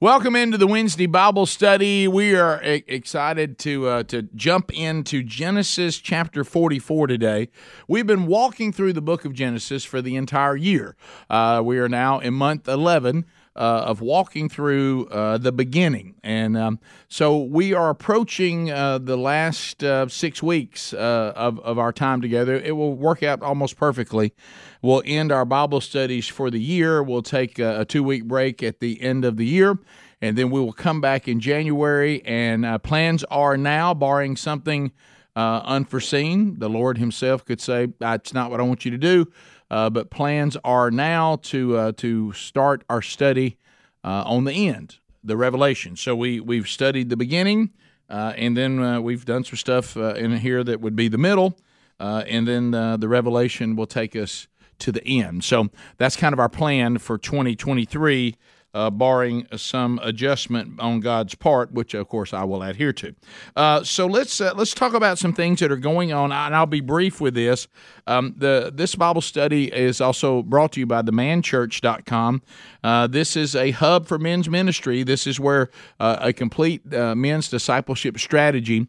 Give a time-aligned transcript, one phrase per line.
[0.00, 2.06] Welcome into the Wednesday Bible study.
[2.06, 7.48] We are excited to uh, to jump into Genesis chapter 44 today.
[7.88, 10.94] We've been walking through the book of Genesis for the entire year.
[11.28, 13.26] Uh, we are now in month 11
[13.58, 16.14] uh, of walking through uh, the beginning.
[16.22, 21.76] And um, so we are approaching uh, the last uh, six weeks uh, of, of
[21.76, 22.54] our time together.
[22.54, 24.32] It will work out almost perfectly.
[24.80, 27.02] We'll end our Bible studies for the year.
[27.02, 29.76] We'll take a, a two week break at the end of the year.
[30.22, 32.22] And then we will come back in January.
[32.24, 34.92] And uh, plans are now, barring something
[35.34, 39.26] unforeseen, the Lord Himself could say, That's not what I want you to do.
[39.70, 43.56] Uh, but plans are now to uh, to start our study
[44.02, 45.96] uh, on the end, the Revelation.
[45.96, 47.70] So we we've studied the beginning,
[48.08, 51.18] uh, and then uh, we've done some stuff uh, in here that would be the
[51.18, 51.58] middle,
[51.98, 55.44] and then the Revelation will take us to the end.
[55.44, 58.36] So that's kind of our plan for 2023
[58.74, 63.14] uh, barring some adjustment on God's part, which of course I will adhere to.
[63.56, 66.66] Uh, so let's uh, let's talk about some things that are going on, and I'll
[66.66, 67.68] be brief with this.
[68.06, 72.42] Um, the this Bible study is also brought to you by themanchurch.com.
[72.84, 75.02] Uh, this is a hub for men's ministry.
[75.02, 78.88] This is where uh, a complete uh, men's discipleship strategy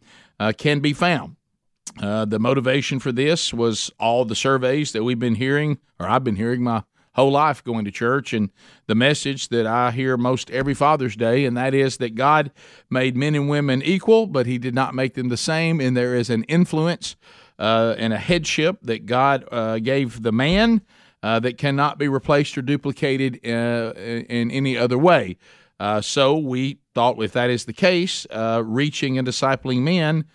[0.57, 1.35] can be found.
[2.01, 6.23] Uh, the motivation for this was all the surveys that we've been hearing, or I've
[6.23, 8.49] been hearing my whole life going to church and
[8.87, 12.51] the message that I hear most every Father's Day, and that is that God
[12.89, 16.15] made men and women equal, but He did not make them the same, and there
[16.15, 17.15] is an influence
[17.57, 20.81] uh, and a headship that God uh, gave the man
[21.21, 25.37] uh, that cannot be replaced or duplicated uh, in any other way.
[25.79, 30.25] Uh, so we thought if that is the case, uh, reaching and discipling men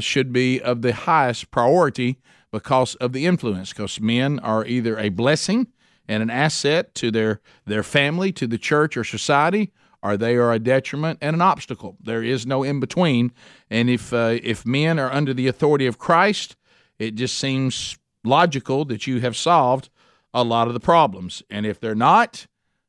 [0.00, 2.18] should be of the highest priority
[2.50, 5.66] because of the influence, because men are either a blessing
[6.08, 9.72] and an asset to their, their family, to the church or society,
[10.02, 11.96] or they are a detriment and an obstacle.
[12.00, 13.32] There is no in between.
[13.70, 16.56] And if uh, if men are under the authority of Christ,
[16.98, 19.88] it just seems logical that you have solved
[20.32, 21.42] a lot of the problems.
[21.50, 22.46] And if they're not,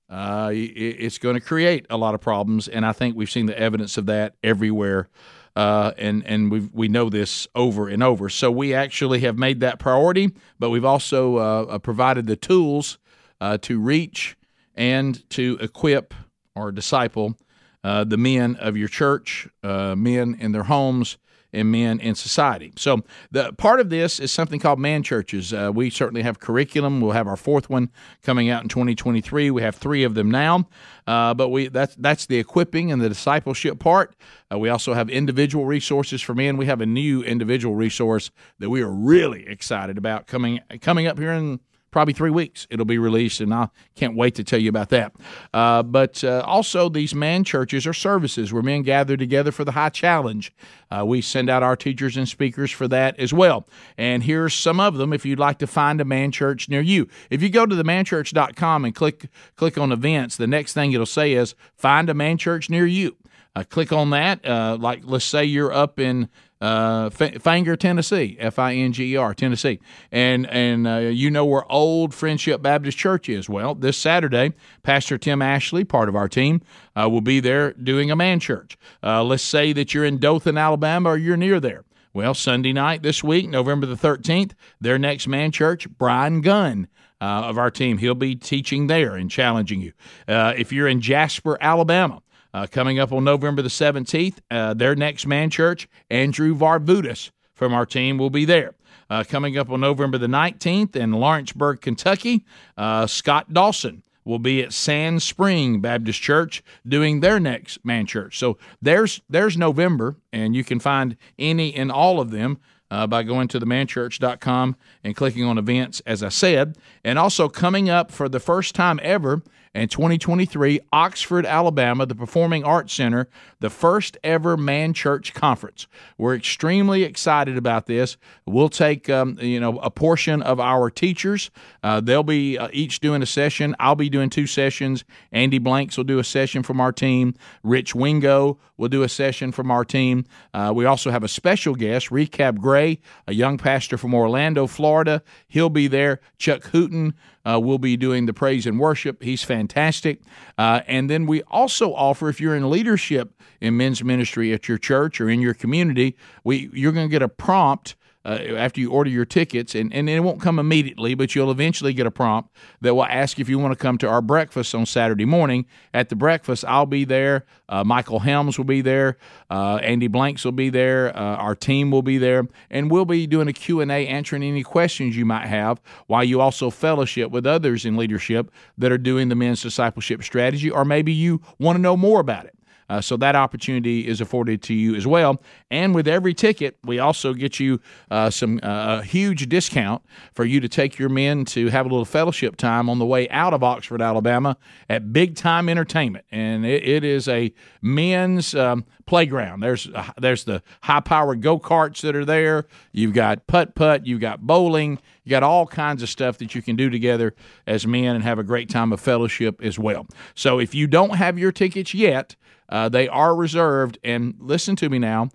[0.09, 2.67] uh, it's going to create a lot of problems.
[2.67, 5.09] And I think we've seen the evidence of that everywhere.
[5.55, 8.29] Uh, and and we we know this over and over.
[8.29, 12.99] So we actually have made that priority, but we've also uh, uh provided the tools
[13.41, 14.37] uh, to reach
[14.75, 16.13] and to equip
[16.55, 17.35] or disciple
[17.83, 21.17] uh, the men of your church, uh, men in their homes,
[21.53, 22.73] and men in society.
[22.75, 25.53] So the part of this is something called man churches.
[25.53, 26.99] Uh, we certainly have curriculum.
[26.99, 27.89] We'll have our fourth one
[28.21, 29.51] coming out in 2023.
[29.51, 30.67] We have three of them now,
[31.07, 34.15] uh, but we that's that's the equipping and the discipleship part.
[34.51, 36.57] Uh, we also have individual resources for men.
[36.57, 41.17] We have a new individual resource that we are really excited about coming coming up
[41.17, 41.61] here in
[41.97, 45.15] probably three weeks it'll be released, and I can't wait to tell you about that.
[45.51, 49.71] Uh, but uh, also, these man churches are services where men gather together for the
[49.71, 50.53] high challenge.
[50.91, 53.67] Uh, we send out our teachers and speakers for that as well.
[53.97, 57.07] And here's some of them if you'd like to find a man church near you.
[57.31, 61.33] If you go to themanchurch.com and click click on events, the next thing it'll say
[61.33, 63.17] is find a man church near you.
[63.55, 64.45] Uh, click on that.
[64.45, 66.29] Uh, like, let's say you're up in
[66.59, 69.79] uh, Finger, Tennessee, F I N G E R, Tennessee,
[70.11, 73.47] and and uh, you know where Old Friendship Baptist Church is.
[73.47, 74.53] Well, this Saturday,
[74.83, 76.61] Pastor Tim Ashley, part of our team,
[76.95, 78.77] uh, will be there doing a man church.
[79.03, 81.83] Uh, let's say that you're in Dothan, Alabama, or you're near there.
[82.13, 86.87] Well, Sunday night this week, November the 13th, their next man church, Brian Gunn.
[87.19, 89.91] Uh, of our team, he'll be teaching there and challenging you.
[90.27, 92.21] Uh, if you're in Jasper, Alabama,
[92.53, 97.73] uh, coming up on November the 17th, uh, their next man church, Andrew Varvutis from
[97.73, 98.75] our team will be there.
[99.09, 102.45] Uh, coming up on November the 19th in Lawrenceburg, Kentucky,
[102.77, 108.37] uh, Scott Dawson will be at Sand Spring Baptist Church doing their next man church.
[108.37, 112.59] So there's there's November, and you can find any and all of them
[112.91, 116.77] uh, by going to themanchurch.com and clicking on events, as I said.
[117.03, 119.41] And also coming up for the first time ever
[119.73, 123.27] and 2023, Oxford, Alabama, the Performing Arts Center,
[123.59, 125.87] the first ever Man Church Conference.
[126.17, 128.17] We're extremely excited about this.
[128.45, 131.51] We'll take um, you know a portion of our teachers.
[131.83, 133.75] Uh, they'll be uh, each doing a session.
[133.79, 135.03] I'll be doing two sessions.
[135.31, 137.35] Andy Blanks will do a session from our team.
[137.63, 140.25] Rich Wingo will do a session from our team.
[140.53, 145.23] Uh, we also have a special guest, Recap Gray, a young pastor from Orlando, Florida.
[145.47, 146.19] He'll be there.
[146.37, 147.13] Chuck Hooten
[147.47, 149.23] uh, will be doing the praise and worship.
[149.23, 150.21] He's fantastic.
[150.57, 154.77] Uh, and then we also offer, if you're in leadership in men's ministry at your
[154.77, 157.95] church or in your community, we you're going to get a prompt
[158.27, 161.93] uh, after you order your tickets, and, and it won't come immediately, but you'll eventually
[161.93, 164.85] get a prompt that will ask if you want to come to our breakfast on
[164.85, 165.65] Saturday morning.
[165.93, 167.45] At the breakfast, I'll be there.
[167.69, 169.17] Uh, Michael Helms will be there.
[169.49, 171.15] Uh, Andy Blanks will be there.
[171.15, 175.15] Uh, our team will be there, and we'll be doing a Q&A, answering any questions
[175.15, 179.35] you might have, while you also fellowship with others in leadership that are doing the
[179.35, 182.56] men's discipleship strategy, or maybe you want to know more about it.
[182.89, 185.41] Uh, so that opportunity is afforded to you as well.
[185.69, 190.01] And with every ticket, we also get you uh, some uh, a huge discount
[190.33, 193.27] for you to take your men to have a little fellowship time on the way
[193.29, 194.57] out of Oxford, Alabama,
[194.89, 199.61] at Big Time Entertainment, and it, it is a men's um, playground.
[199.61, 202.67] There's uh, there's the high powered go karts that are there.
[202.91, 204.05] You've got putt putt.
[204.05, 204.99] You've got bowling.
[205.23, 207.33] You got all kinds of stuff that you can do together
[207.65, 210.05] as men and have a great time of fellowship as well.
[210.35, 212.35] So if you don't have your tickets yet,
[212.69, 213.97] uh, they are reserved.
[214.03, 215.29] And listen to me now.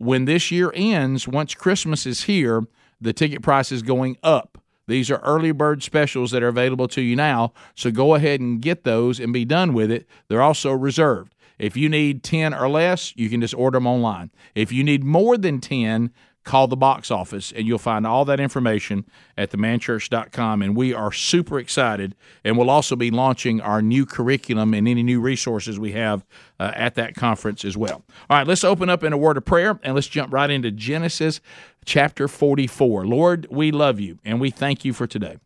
[0.00, 2.68] When this year ends, once Christmas is here,
[3.00, 4.58] the ticket price is going up.
[4.86, 7.52] These are early bird specials that are available to you now.
[7.74, 10.08] So go ahead and get those and be done with it.
[10.28, 11.34] They're also reserved.
[11.58, 14.30] If you need 10 or less, you can just order them online.
[14.54, 16.12] If you need more than 10,
[16.48, 19.04] call the box office and you'll find all that information
[19.36, 24.72] at themanchurch.com and we are super excited and we'll also be launching our new curriculum
[24.72, 26.24] and any new resources we have
[26.58, 28.02] uh, at that conference as well.
[28.30, 30.70] All right let's open up in a word of prayer and let's jump right into
[30.70, 31.42] genesis
[31.84, 35.36] chapter 44 lord we love you and we thank you for today.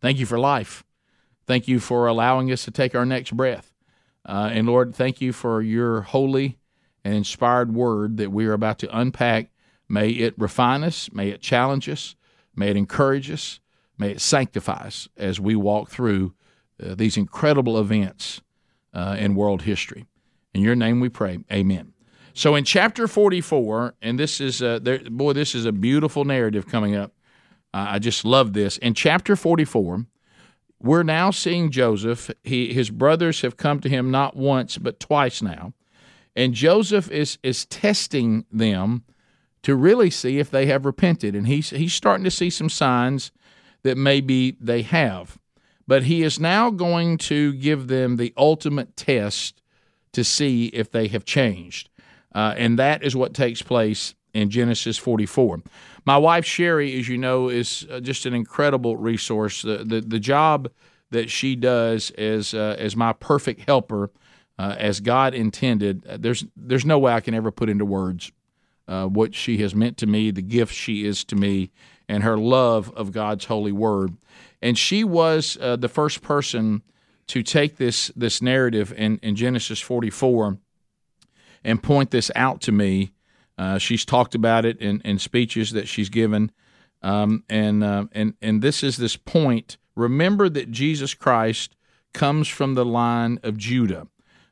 [0.00, 0.84] Thank you for life.
[1.46, 3.67] Thank you for allowing us to take our next breath
[4.28, 6.58] uh, and lord thank you for your holy
[7.04, 9.50] and inspired word that we are about to unpack
[9.88, 12.14] May it refine us, may it challenge us,
[12.54, 13.60] may it encourage us,
[13.96, 16.34] may it sanctify us as we walk through
[16.82, 18.42] uh, these incredible events
[18.92, 20.04] uh, in world history.
[20.52, 21.38] In your name we pray.
[21.50, 21.94] Amen.
[22.34, 26.66] So in chapter 44, and this is, uh, there, boy, this is a beautiful narrative
[26.66, 27.12] coming up.
[27.74, 28.78] I just love this.
[28.78, 30.06] In chapter 44,
[30.80, 32.30] we're now seeing Joseph.
[32.44, 35.72] He, his brothers have come to him not once, but twice now.
[36.36, 39.04] And Joseph is, is testing them
[39.62, 41.34] to really see if they have repented.
[41.34, 43.32] And he's, he's starting to see some signs
[43.82, 45.38] that maybe they have.
[45.86, 49.62] But he is now going to give them the ultimate test
[50.12, 51.90] to see if they have changed.
[52.34, 55.62] Uh, and that is what takes place in Genesis 44.
[56.04, 59.62] My wife, Sherry, as you know, is uh, just an incredible resource.
[59.62, 60.70] The, the, the job
[61.10, 64.10] that she does as, uh, as my perfect helper,
[64.58, 68.32] uh, as God intended, uh, there's, there's no way I can ever put into words
[68.88, 71.70] uh, what she has meant to me, the gift she is to me,
[72.08, 74.16] and her love of God's holy word.
[74.62, 76.82] And she was uh, the first person
[77.28, 80.56] to take this this narrative in, in Genesis 44
[81.62, 83.12] and point this out to me.
[83.58, 86.52] Uh, she's talked about it in, in speeches that she's given,
[87.02, 89.76] um, and uh, and and this is this point.
[89.96, 91.74] Remember that Jesus Christ
[92.14, 94.06] comes from the line of Judah.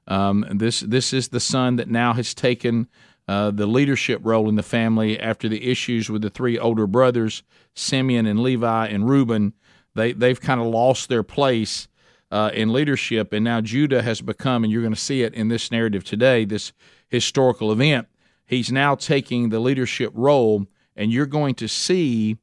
[0.09, 2.89] Um, this this is the son that now has taken
[3.29, 7.43] uh, the leadership role in the family after the issues with the three older brothers,
[7.75, 9.53] Simeon and Levi and Reuben.
[9.95, 11.87] They they've kind of lost their place
[12.31, 15.49] uh, in leadership, and now Judah has become, and you're going to see it in
[15.49, 16.73] this narrative today, this
[17.09, 18.09] historical event.
[18.47, 22.39] He's now taking the leadership role, and you're going to see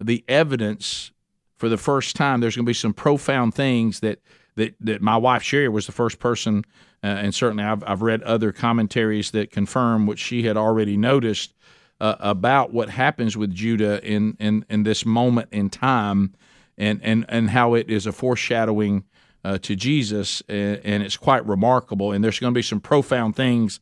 [0.00, 1.12] the evidence
[1.56, 2.40] for the first time.
[2.40, 4.20] There's going to be some profound things that
[4.56, 6.64] that that my wife Sherry was the first person
[7.04, 11.52] uh, and certainly I've, I've read other commentaries that confirm what she had already noticed
[12.00, 16.34] uh, about what happens with Judah in, in, in this moment in time
[16.78, 19.04] and, and, and how it is a foreshadowing
[19.44, 22.12] uh, to Jesus, and, and, it's quite remarkable.
[22.12, 23.80] And there's going to be some profound things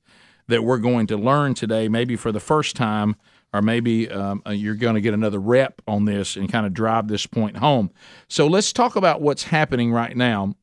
[0.50, 3.16] that we're going to learn today, maybe for the first time,
[3.52, 6.74] or maybe um, uh, you're going to get another rep on this and kind of
[6.74, 7.90] drive this point home.
[8.28, 10.54] So let's talk about what's happening right now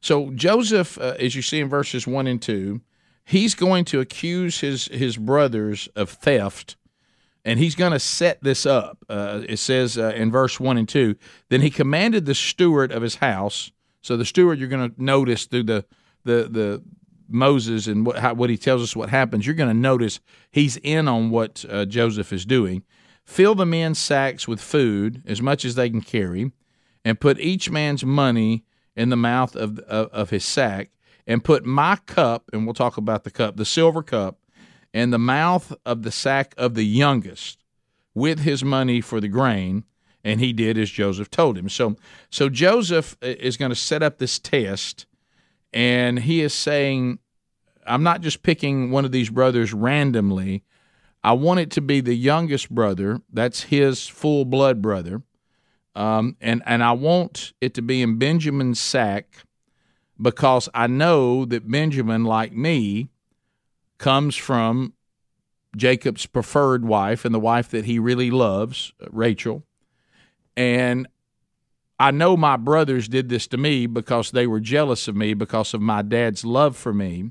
[0.00, 2.80] so Joseph, uh, as you see in verses one and two,
[3.24, 6.76] he's going to accuse his his brothers of theft,
[7.44, 9.04] and he's going to set this up.
[9.08, 11.16] Uh, it says uh, in verse one and two,
[11.50, 15.46] then he commanded the steward of his house So the steward, you're going to notice
[15.46, 15.84] through the
[16.24, 16.82] the the
[17.30, 19.46] Moses and what how, what he tells us what happens.
[19.46, 20.20] You're going to notice
[20.50, 22.82] he's in on what uh, Joseph is doing.
[23.24, 26.52] Fill the men's sacks with food as much as they can carry,
[27.04, 28.64] and put each man's money
[28.96, 30.90] in the mouth of of, of his sack,
[31.26, 34.38] and put my cup, and we'll talk about the cup, the silver cup,
[34.92, 37.64] in the mouth of the sack of the youngest,
[38.14, 39.84] with his money for the grain
[40.22, 41.68] and he did as Joseph told him.
[41.68, 41.96] So
[42.30, 45.06] so Joseph uh, is going to set up this test
[45.72, 47.18] and he is saying
[47.86, 50.62] I'm not just picking one of these brothers randomly.
[51.22, 55.22] I want it to be the youngest brother, that's his full blood brother.
[55.94, 59.44] Um, and and I want it to be in Benjamin's sack
[60.20, 63.08] because I know that Benjamin like me
[63.98, 64.94] comes from
[65.76, 69.64] Jacob's preferred wife and the wife that he really loves, Rachel.
[70.56, 71.08] And
[72.00, 75.74] I know my brothers did this to me because they were jealous of me because
[75.74, 77.30] of my dad's love for me.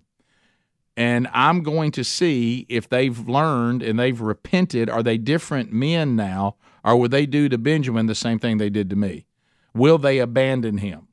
[0.96, 4.88] And I'm going to see if they've learned and they've repented.
[4.88, 6.56] Are they different men now?
[6.84, 9.26] Or would they do to Benjamin the same thing they did to me?
[9.74, 11.08] Will they abandon him?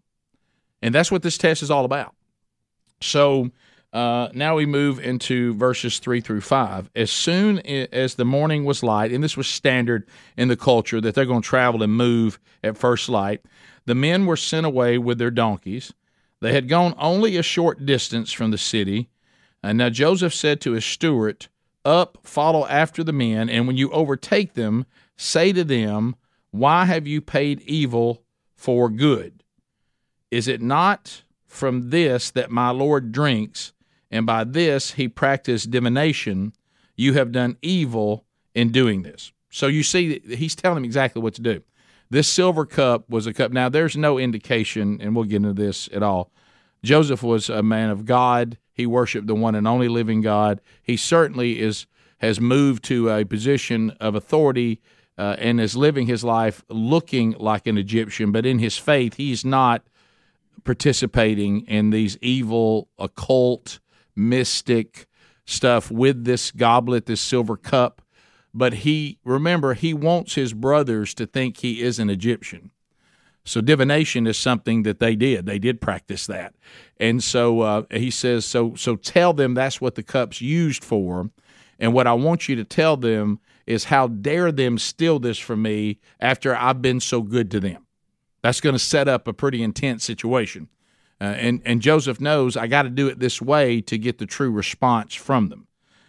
[0.82, 2.14] And that's what this test is all about.
[3.00, 3.52] So
[3.96, 6.90] uh, now we move into verses three through five.
[6.94, 11.14] As soon as the morning was light, and this was standard in the culture that
[11.14, 13.40] they're going to travel and move at first light,
[13.86, 15.94] the men were sent away with their donkeys.
[16.42, 19.08] They had gone only a short distance from the city.
[19.62, 21.46] And now Joseph said to his steward,
[21.82, 24.84] Up, follow after the men, and when you overtake them,
[25.16, 26.16] say to them,
[26.50, 28.22] Why have you paid evil
[28.56, 29.42] for good?
[30.30, 33.72] Is it not from this that my Lord drinks?
[34.10, 36.52] And by this he practiced divination.
[36.96, 39.32] You have done evil in doing this.
[39.50, 41.62] So you see, he's telling him exactly what to do.
[42.08, 43.52] This silver cup was a cup.
[43.52, 46.30] Now, there's no indication, and we'll get into this at all.
[46.84, 48.58] Joseph was a man of God.
[48.72, 50.60] He worshiped the one and only living God.
[50.82, 51.86] He certainly is
[52.18, 54.80] has moved to a position of authority
[55.18, 59.44] uh, and is living his life looking like an Egyptian, but in his faith, he's
[59.44, 59.82] not
[60.64, 63.80] participating in these evil, occult,
[64.16, 65.06] mystic
[65.44, 68.02] stuff with this goblet, this silver cup.
[68.52, 72.70] But he, remember, he wants his brothers to think he is an Egyptian.
[73.44, 75.46] So divination is something that they did.
[75.46, 76.54] They did practice that,
[76.98, 81.30] and so uh, he says, "So, so tell them that's what the cup's used for,
[81.78, 85.62] and what I want you to tell them is how dare them steal this from
[85.62, 87.86] me after I've been so good to them.
[88.42, 90.68] That's going to set up a pretty intense situation.
[91.20, 94.26] Uh, and and Joseph knows I got to do it this way to get the
[94.26, 95.66] true response from them.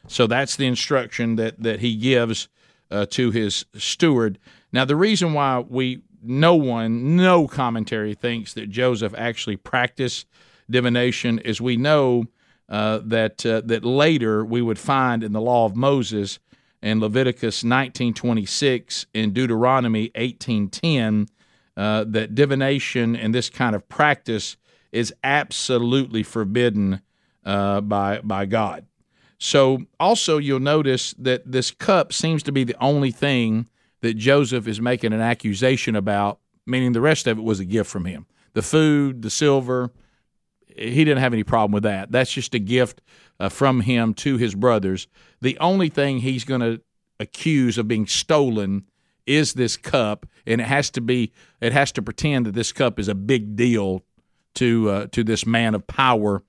[0.07, 2.49] So that's the instruction that that he gives
[2.91, 4.39] uh, to his steward.
[4.71, 10.25] Now the reason why we no one no commentary thinks that Joseph actually practiced
[10.69, 12.25] divination is we know
[12.69, 16.39] uh, that uh, that later we would find in the law of Moses
[16.81, 21.27] in Leviticus 19:26 in Deuteronomy 18:10
[21.77, 24.57] uh, that divination and this kind of practice
[24.97, 27.01] is absolutely forbidden
[27.45, 28.85] uh, by by God.
[29.37, 33.69] So also you'll notice that this cup seems to be the only thing
[34.01, 37.89] that Joseph is making an accusation about, meaning the rest of it was a gift
[37.89, 38.25] from him.
[38.53, 39.91] The food, the silver,
[40.65, 42.11] he didn't have any problem with that.
[42.11, 43.01] That's just a gift
[43.39, 45.07] uh, from him to his brothers.
[45.41, 46.81] The only thing he's going to
[47.19, 48.85] accuse of being stolen
[49.27, 52.97] is this cup, and it has to be it has to pretend that this cup
[52.97, 54.03] is a big deal
[54.57, 56.43] to uh, to this man of power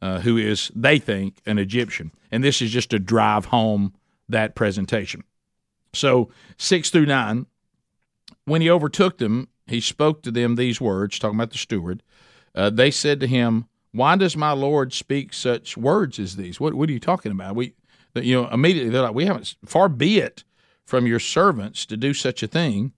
[0.00, 3.94] uh, who is they think an Egyptian, and this is just to drive home
[4.28, 5.22] that presentation.
[5.94, 7.46] So six through nine,
[8.44, 12.02] when he overtook them, he spoke to them these words, talking about the steward.
[12.54, 16.58] Uh, they said to him, "Why does my lord speak such words as these?
[16.58, 17.54] What what are you talking about?
[17.54, 17.74] We,
[18.14, 19.54] you know, immediately they're like, we haven't.
[19.64, 20.42] Far be it
[20.84, 22.92] from your servants to do such a thing.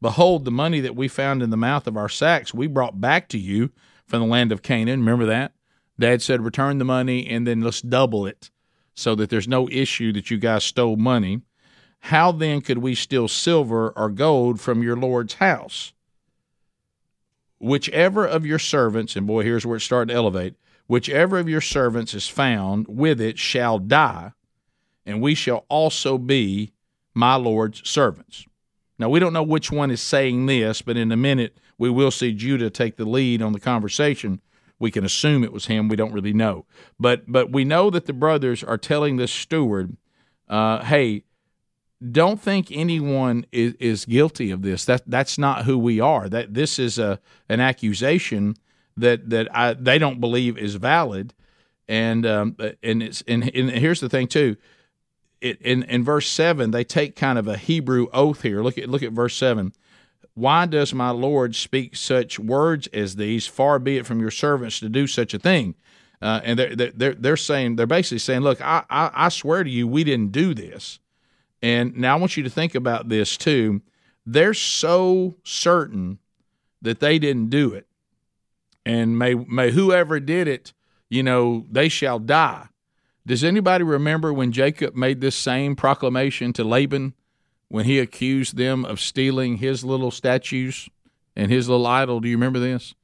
[0.00, 3.28] Behold, the money that we found in the mouth of our sacks we brought back
[3.30, 3.72] to you."
[4.06, 5.00] From the land of Canaan.
[5.00, 5.52] Remember that?
[5.98, 8.50] Dad said, return the money and then let's double it
[8.94, 11.42] so that there's no issue that you guys stole money.
[12.00, 15.92] How then could we steal silver or gold from your Lord's house?
[17.58, 20.54] Whichever of your servants, and boy, here's where it started to elevate,
[20.86, 24.32] whichever of your servants is found with it shall die,
[25.06, 26.72] and we shall also be
[27.14, 28.44] my Lord's servants.
[28.98, 32.10] Now, we don't know which one is saying this, but in a minute, we will
[32.10, 34.40] see Judah take the lead on the conversation.
[34.78, 35.88] We can assume it was him.
[35.88, 36.66] We don't really know,
[36.98, 39.96] but but we know that the brothers are telling this steward,
[40.48, 41.24] uh, "Hey,
[42.10, 44.84] don't think anyone is, is guilty of this.
[44.84, 46.28] That that's not who we are.
[46.28, 48.56] That this is a an accusation
[48.96, 51.34] that that I, they don't believe is valid,
[51.88, 54.56] and um, and it's and, and here's the thing too.
[55.40, 58.62] It, in in verse seven, they take kind of a Hebrew oath here.
[58.62, 59.72] Look at look at verse seven.
[60.34, 63.46] Why does my Lord speak such words as these?
[63.46, 65.74] Far be it from your servants to do such a thing.
[66.20, 69.70] Uh, and they're, they're they're saying they're basically saying, look, I, I I swear to
[69.70, 70.98] you, we didn't do this.
[71.62, 73.82] And now I want you to think about this too.
[74.26, 76.18] They're so certain
[76.82, 77.86] that they didn't do it,
[78.84, 80.72] and may may whoever did it,
[81.10, 82.68] you know, they shall die.
[83.26, 87.14] Does anybody remember when Jacob made this same proclamation to Laban?
[87.74, 90.88] When he accused them of stealing his little statues
[91.34, 92.20] and his little idol.
[92.20, 92.94] Do you remember this?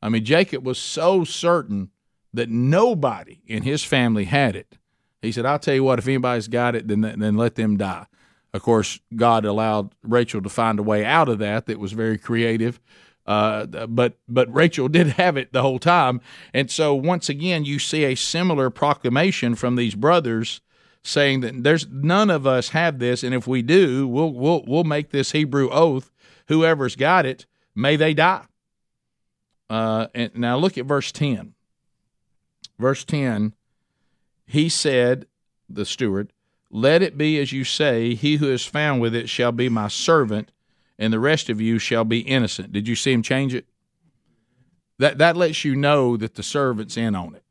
[0.00, 1.90] I mean, Jacob was so certain
[2.32, 4.78] that nobody in his family had it.
[5.20, 8.06] He said, I'll tell you what, if anybody's got it, then, then let them die.
[8.54, 12.16] Of course, God allowed Rachel to find a way out of that that was very
[12.16, 12.80] creative.
[13.26, 16.22] Uh, but but Rachel did have it the whole time,
[16.54, 20.62] and so once again you see a similar proclamation from these brothers
[21.08, 24.84] saying that there's none of us have this, and if we do, we'll we'll we'll
[24.84, 26.10] make this Hebrew oath.
[26.48, 28.44] Whoever's got it, may they die.
[29.70, 31.54] Uh, and now look at verse ten.
[32.78, 33.54] Verse ten,
[34.46, 35.26] he said,
[35.68, 36.32] the steward,
[36.70, 38.14] "Let it be as you say.
[38.14, 40.52] He who is found with it shall be my servant,
[40.98, 43.66] and the rest of you shall be innocent." Did you see him change it?
[44.98, 47.44] That that lets you know that the servant's in on it.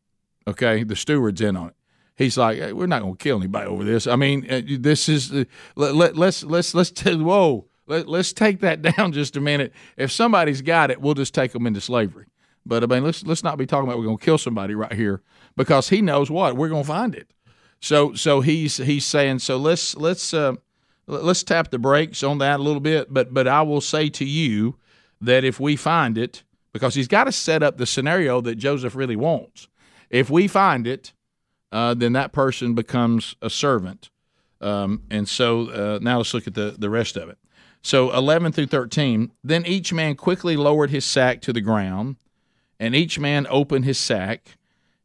[0.48, 1.77] Okay, the steward's in on it
[2.18, 4.08] he's like, hey, we're not going to kill anybody over this.
[4.08, 5.46] I mean, uh, this is uh,
[5.76, 7.66] let, let, let's let's let's t- whoa.
[7.86, 9.72] Let, let's take that down just a minute.
[9.96, 12.26] If somebody's got it, we'll just take them into slavery.
[12.66, 14.92] But I mean, let's let's not be talking about we're going to kill somebody right
[14.92, 15.22] here
[15.56, 17.32] because he knows what we're going to find it.
[17.80, 20.56] So so he's he's saying so let's let's uh,
[21.06, 23.14] let's tap the brakes on that a little bit.
[23.14, 24.76] But but I will say to you
[25.22, 26.44] that if we find it,
[26.74, 29.68] because he's got to set up the scenario that Joseph really wants.
[30.10, 31.14] If we find it,
[31.72, 34.10] uh, then that person becomes a servant.
[34.62, 37.38] Um, and so uh, now let's look at the, the rest of it.
[37.82, 39.32] So 11 through 13.
[39.44, 42.18] Then each man quickly lowered his sack to the ground,
[42.80, 44.58] and each man opened his sack,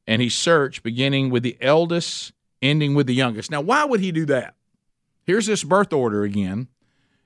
[0.07, 3.50] and he searched, beginning with the eldest, ending with the youngest.
[3.50, 4.54] Now, why would he do that?
[5.25, 6.69] Here's this birth order again.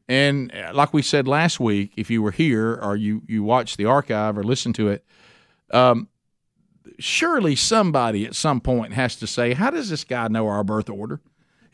[0.09, 3.77] And uh, like we said last week, if you were here or you, you watched
[3.77, 5.05] the archive or listened to it,
[5.73, 6.09] um,
[6.99, 10.89] surely somebody at some point has to say, "How does this guy know our birth
[10.89, 11.21] order?"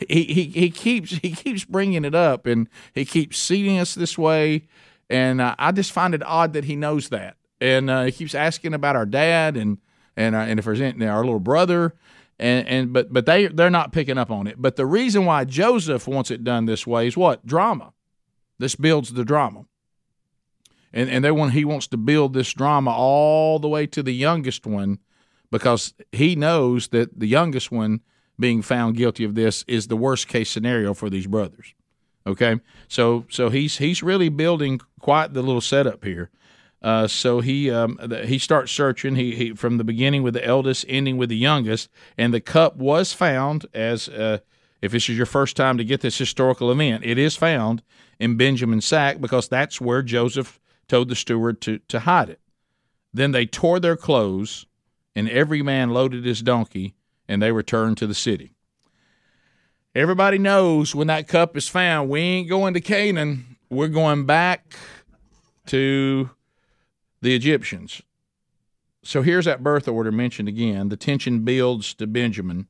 [0.09, 4.19] He he he keeps he keeps bringing it up, and he keeps seeing us this
[4.19, 4.69] way,
[5.09, 8.35] and uh, I just find it odd that he knows that, and uh, he keeps
[8.35, 9.79] asking about our dad and
[10.17, 11.95] and uh, and if there's any, our little brother.
[12.39, 14.57] And, and but but they they're not picking up on it.
[14.61, 17.93] But the reason why Joseph wants it done this way is what drama.
[18.59, 19.67] This builds the drama
[20.93, 24.15] and and they want he wants to build this drama all the way to the
[24.15, 24.99] youngest one
[25.51, 28.01] because he knows that the youngest one
[28.39, 31.75] being found guilty of this is the worst case scenario for these brothers.
[32.27, 36.31] Okay, so so he's he's really building quite the little setup here.
[36.81, 39.15] Uh, so he um, he starts searching.
[39.15, 42.77] He, he from the beginning with the eldest, ending with the youngest, and the cup
[42.77, 44.09] was found as.
[44.09, 44.39] Uh,
[44.81, 47.85] if this is your first time to get this historical event, it is found
[48.19, 52.41] in Benjamin's sack because that's where Joseph told the steward to, to hide it.
[53.13, 54.67] Then they tore their clothes
[55.15, 56.95] and every man loaded his donkey,
[57.29, 58.55] and they returned to the city.
[59.95, 63.57] Everybody knows when that cup is found, we ain't going to Canaan.
[63.69, 64.75] We're going back
[65.67, 66.31] to
[67.21, 68.03] the Egyptians.
[69.05, 70.89] So here's that birth order mentioned again.
[70.89, 72.69] The tension builds to Benjamin.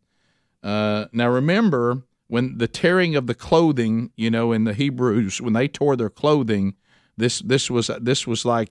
[0.63, 5.53] Uh, now remember, when the tearing of the clothing, you know, in the Hebrews, when
[5.53, 6.75] they tore their clothing,
[7.17, 8.71] this this was this was like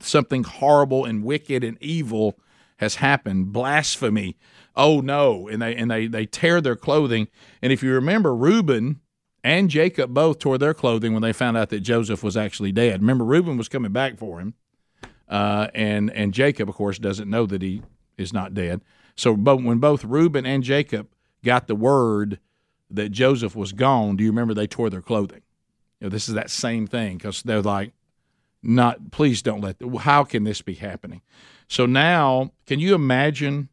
[0.00, 2.38] something horrible and wicked and evil
[2.78, 4.36] has happened, blasphemy.
[4.76, 7.28] Oh no, and they and they they tear their clothing.
[7.62, 9.00] And if you remember, Reuben
[9.44, 13.00] and Jacob both tore their clothing when they found out that Joseph was actually dead.
[13.00, 14.54] Remember, Reuben was coming back for him,
[15.28, 17.82] uh, and and Jacob, of course, doesn't know that he
[18.16, 18.80] is not dead.
[19.16, 21.08] So, but when both Reuben and Jacob
[21.44, 22.38] got the word
[22.90, 25.42] that Joseph was gone, do you remember they tore their clothing?
[26.00, 27.92] You know, this is that same thing because they're like,
[28.62, 29.76] not please don't let.
[30.00, 31.22] How can this be happening?
[31.68, 33.68] So now, can you imagine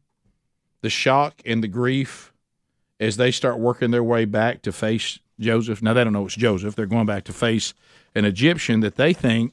[0.82, 2.32] the shock and the grief
[3.00, 5.82] as they start working their way back to face Joseph?
[5.82, 6.74] Now they don't know it's Joseph.
[6.74, 7.74] They're going back to face
[8.14, 9.52] an Egyptian that they think,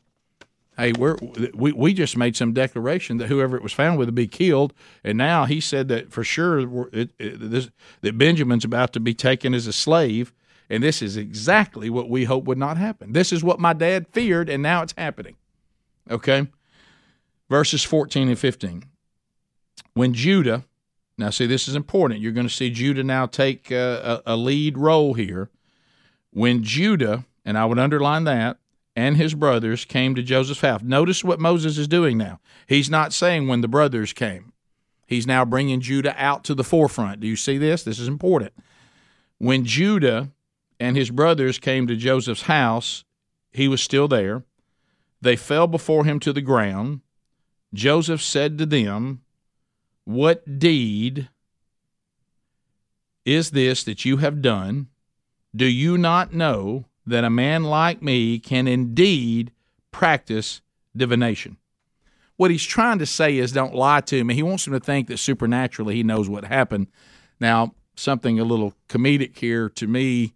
[0.78, 1.18] hey, we're
[1.54, 4.74] we we just made some declaration that whoever it was found with would be killed,
[5.04, 7.70] and now he said that for sure it, it, this,
[8.02, 10.34] that Benjamin's about to be taken as a slave.
[10.74, 13.14] And this is exactly what we hope would not happen.
[13.14, 15.36] This is what my dad feared, and now it's happening.
[16.10, 16.48] Okay?
[17.54, 18.84] verses 14 and 15.
[19.94, 20.66] When Judah,
[21.20, 22.20] now see, this is important.
[22.20, 25.52] You're going to see Judah now take a, a, a lead role here.
[26.32, 28.58] When Judah, and I would underline that,
[28.96, 30.82] and his brothers came to Joseph's house.
[30.84, 32.40] Notice what Moses is doing now.
[32.66, 34.54] He's not saying when the brothers came.
[35.06, 37.20] He's now bringing Judah out to the forefront.
[37.20, 37.84] Do you see this?
[37.84, 38.54] This is important.
[39.38, 40.32] When Judah
[40.84, 43.06] and his brothers came to Joseph's house,
[43.54, 44.44] he was still there.
[45.22, 47.00] They fell before him to the ground.
[47.74, 49.22] Joseph said to them,
[50.04, 51.30] What deed
[53.24, 54.90] is this that you have done?
[55.56, 59.54] Do you not know that a man like me can indeed
[59.92, 60.60] practice
[60.94, 61.56] divination?
[62.36, 64.34] What he's trying to say is don't lie to me.
[64.34, 66.88] He wants him to think that supernaturally he knows what happened.
[67.40, 70.34] Now, something a little comedic here to me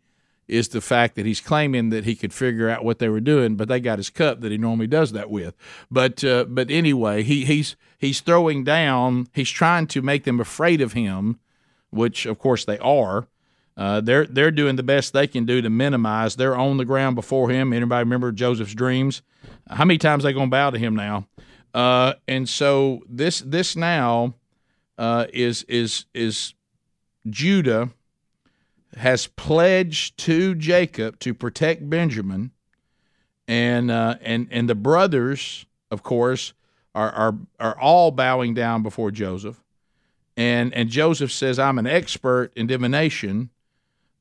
[0.48, 3.56] is the fact that he's claiming that he could figure out what they were doing,
[3.56, 5.56] but they got his cup that he normally does that with.
[5.92, 9.28] But uh, but anyway, he, he's he's throwing down.
[9.34, 11.40] He's trying to make them afraid of him,
[11.90, 13.28] which of course they are.
[13.76, 16.36] Uh, they're they're doing the best they can do to minimize.
[16.36, 17.74] They're on the ground before him.
[17.74, 19.22] Anybody remember Joseph's dreams?
[19.70, 21.28] How many times they to bow to him now?
[21.74, 24.34] Uh, and so this this now
[24.98, 26.56] uh, is is is
[27.30, 27.92] Judah
[28.98, 32.52] has pledged to Jacob to protect Benjamin,
[33.48, 36.54] and uh, and and the brothers, of course,
[36.94, 39.64] are are are all bowing down before Joseph,
[40.36, 43.50] and and Joseph says, "I'm an expert in divination."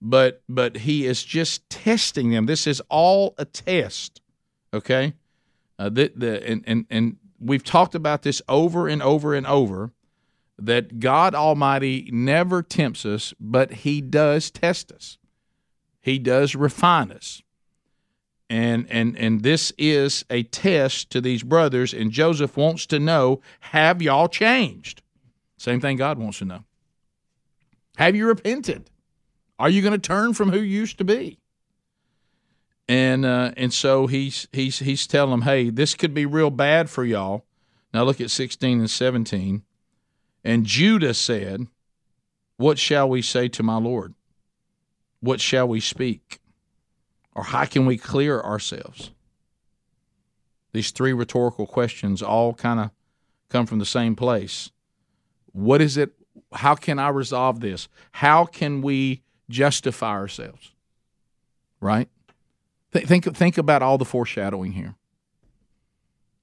[0.02, 2.44] But but he is just testing them.
[2.44, 4.20] This is all a test,
[4.74, 5.14] okay?
[5.78, 9.92] Uh, the, the and, and and we've talked about this over and over and over
[10.58, 15.18] that God Almighty never tempts us, but He does test us.
[16.00, 17.42] He does refine us.
[18.48, 23.40] And and and this is a test to these brothers, and Joseph wants to know,
[23.60, 25.02] have y'all changed?
[25.58, 26.64] Same thing God wants to know.
[27.96, 28.88] Have you repented?
[29.58, 31.38] Are you going to turn from who you used to be?
[32.88, 36.88] And uh, and so he's he's he's telling them, hey, this could be real bad
[36.88, 37.44] for y'all.
[37.92, 39.62] Now look at sixteen and seventeen.
[40.46, 41.66] And Judah said,
[42.56, 44.14] What shall we say to my Lord?
[45.18, 46.38] What shall we speak?
[47.34, 49.10] Or how can we clear ourselves?
[50.72, 52.90] These three rhetorical questions all kind of
[53.48, 54.70] come from the same place.
[55.50, 56.12] What is it?
[56.52, 57.88] How can I resolve this?
[58.12, 60.70] How can we justify ourselves?
[61.80, 62.08] Right?
[62.92, 64.94] think, think about all the foreshadowing here.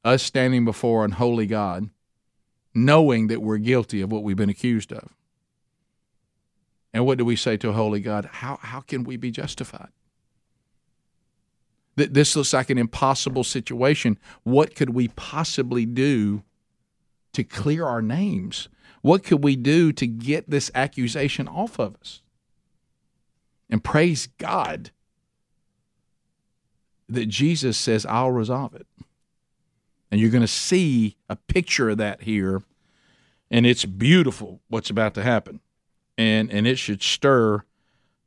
[0.04, 1.90] Us standing before an holy God
[2.74, 5.14] knowing that we're guilty of what we've been accused of.
[6.94, 8.26] And what do we say to a holy God?
[8.26, 9.90] How, how can we be justified?
[11.96, 14.18] This looks like an impossible situation.
[14.44, 16.44] What could we possibly do
[17.34, 18.68] to clear our names?
[19.02, 22.22] What could we do to get this accusation off of us?
[23.70, 24.92] And praise God
[27.10, 28.88] that Jesus says, I'll resolve it.
[30.14, 32.62] And you're going to see a picture of that here.
[33.50, 35.60] And it's beautiful what's about to happen.
[36.20, 37.64] And, and it should stir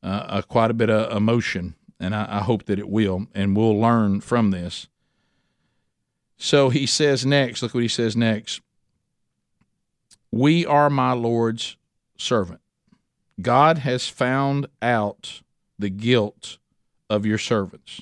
[0.03, 1.77] uh, quite a bit of emotion.
[2.01, 3.29] And I, I hope that it will.
[3.37, 4.89] And we'll learn from this.
[6.37, 8.61] So he says next, look what he says next.
[10.33, 11.77] We are my Lord's
[12.19, 12.63] servant.
[13.41, 15.41] God has found out
[15.79, 16.59] the guilt
[17.09, 18.01] of your servants.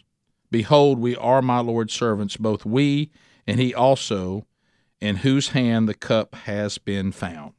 [0.50, 3.10] Behold, we are my Lord's servants, both we
[3.46, 4.46] and he also
[5.00, 7.52] in whose hand the cup has been found.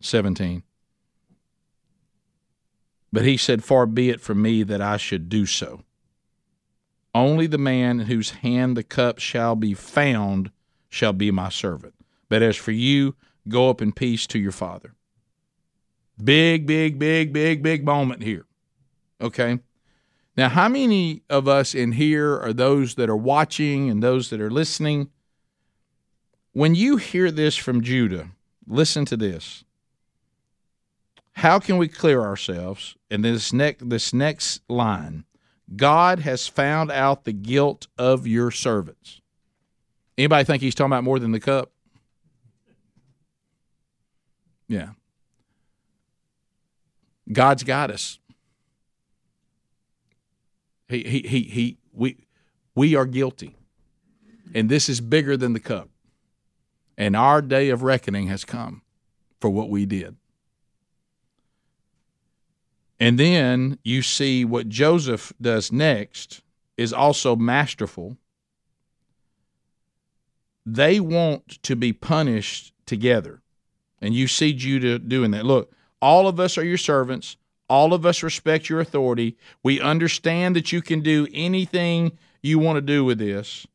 [0.00, 0.62] 17.
[3.12, 5.82] But he said, Far be it from me that I should do so.
[7.14, 10.50] Only the man in whose hand the cup shall be found
[10.88, 11.94] shall be my servant.
[12.28, 13.14] But as for you,
[13.48, 14.94] go up in peace to your father.
[16.22, 18.46] Big, big, big, big, big moment here.
[19.20, 19.60] Okay?
[20.36, 24.40] Now, how many of us in here are those that are watching and those that
[24.40, 25.10] are listening?
[26.52, 28.30] When you hear this from Judah,
[28.66, 29.64] listen to this.
[31.32, 32.96] How can we clear ourselves?
[33.10, 35.24] And this next this next line,
[35.74, 39.20] God has found out the guilt of your servants.
[40.16, 41.72] Anybody think he's talking about more than the cup?
[44.68, 44.90] Yeah.
[47.30, 48.18] God's got us.
[50.92, 52.26] He, he, he, we,
[52.74, 53.56] we are guilty.
[54.54, 55.88] And this is bigger than the cup.
[56.98, 58.82] And our day of reckoning has come
[59.40, 60.16] for what we did.
[63.00, 66.42] And then you see what Joseph does next
[66.76, 68.16] is also masterful.
[70.64, 73.42] they want to be punished together.
[74.00, 75.44] And you see Judah doing that.
[75.44, 77.36] Look, all of us are your servants.
[77.72, 79.38] All of us respect your authority.
[79.62, 83.66] We understand that you can do anything you want to do with this.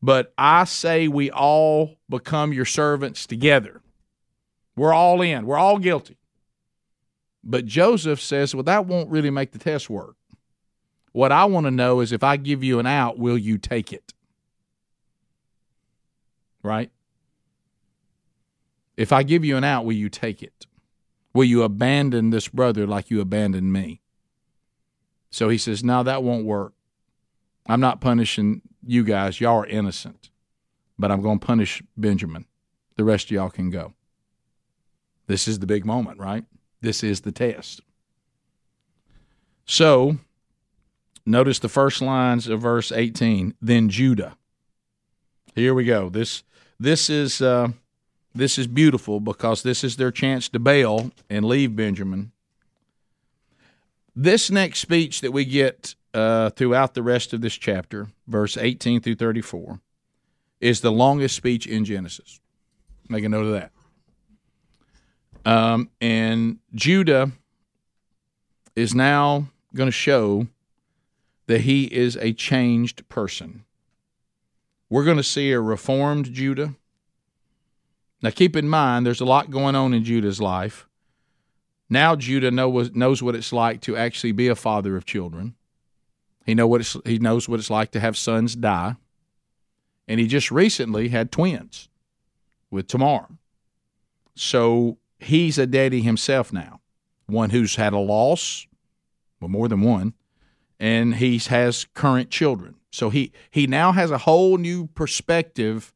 [0.00, 3.80] But I say we all become your servants together.
[4.76, 6.18] We're all in, we're all guilty.
[7.42, 10.14] But Joseph says, well, that won't really make the test work.
[11.10, 13.92] What I want to know is if I give you an out, will you take
[13.92, 14.14] it?
[16.62, 16.92] Right?
[18.96, 20.66] If I give you an out, will you take it?
[21.32, 24.00] Will you abandon this brother like you abandoned me?
[25.30, 26.72] So he says, No, that won't work.
[27.66, 29.40] I'm not punishing you guys.
[29.40, 30.30] Y'all are innocent.
[30.98, 32.46] But I'm going to punish Benjamin.
[32.96, 33.94] The rest of y'all can go.
[35.26, 36.44] This is the big moment, right?
[36.80, 37.80] This is the test.
[39.64, 40.18] So,
[41.24, 43.54] notice the first lines of verse 18.
[43.62, 44.36] Then Judah.
[45.54, 46.08] Here we go.
[46.08, 46.42] This
[46.78, 47.68] this is uh,
[48.34, 52.32] this is beautiful because this is their chance to bail and leave Benjamin.
[54.14, 59.00] This next speech that we get uh, throughout the rest of this chapter, verse 18
[59.00, 59.80] through 34,
[60.60, 62.40] is the longest speech in Genesis.
[63.08, 63.72] Make a note of that.
[65.44, 67.32] Um, and Judah
[68.76, 70.46] is now going to show
[71.46, 73.64] that he is a changed person.
[74.88, 76.74] We're going to see a reformed Judah
[78.22, 80.86] now, keep in mind, there's a lot going on in Judah's life.
[81.88, 85.54] Now, Judah know, knows what it's like to actually be a father of children.
[86.44, 88.96] He know what he knows what it's like to have sons die,
[90.08, 91.88] and he just recently had twins
[92.70, 93.28] with Tamar.
[94.34, 96.80] So he's a daddy himself now,
[97.26, 98.66] one who's had a loss,
[99.40, 100.14] well, more than one,
[100.78, 102.76] and he has current children.
[102.90, 105.92] So he he now has a whole new perspective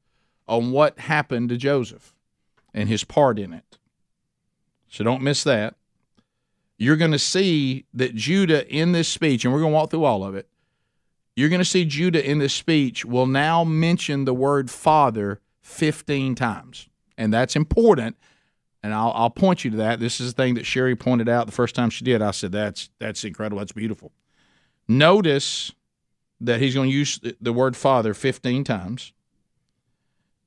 [0.47, 2.14] on what happened to Joseph
[2.75, 3.79] and his part in it.
[4.89, 5.77] So don't miss that.
[6.77, 10.05] You're going to see that Judah in this speech, and we're going to walk through
[10.05, 10.49] all of it.
[11.37, 16.35] You're going to see Judah in this speech will now mention the word father 15
[16.35, 16.89] times.
[17.17, 18.17] And that's important.
[18.83, 19.99] And I'll, I'll point you to that.
[19.99, 22.21] This is the thing that Sherry pointed out the first time she did.
[22.21, 23.59] I said, that's, that's incredible.
[23.59, 24.13] That's beautiful.
[24.87, 25.73] Notice
[26.41, 29.13] that he's going to use the word father 15 times.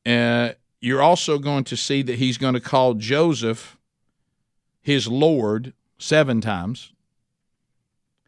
[0.06, 3.78] Uh, you're also going to see that he's going to call Joseph
[4.82, 6.94] his Lord seven times.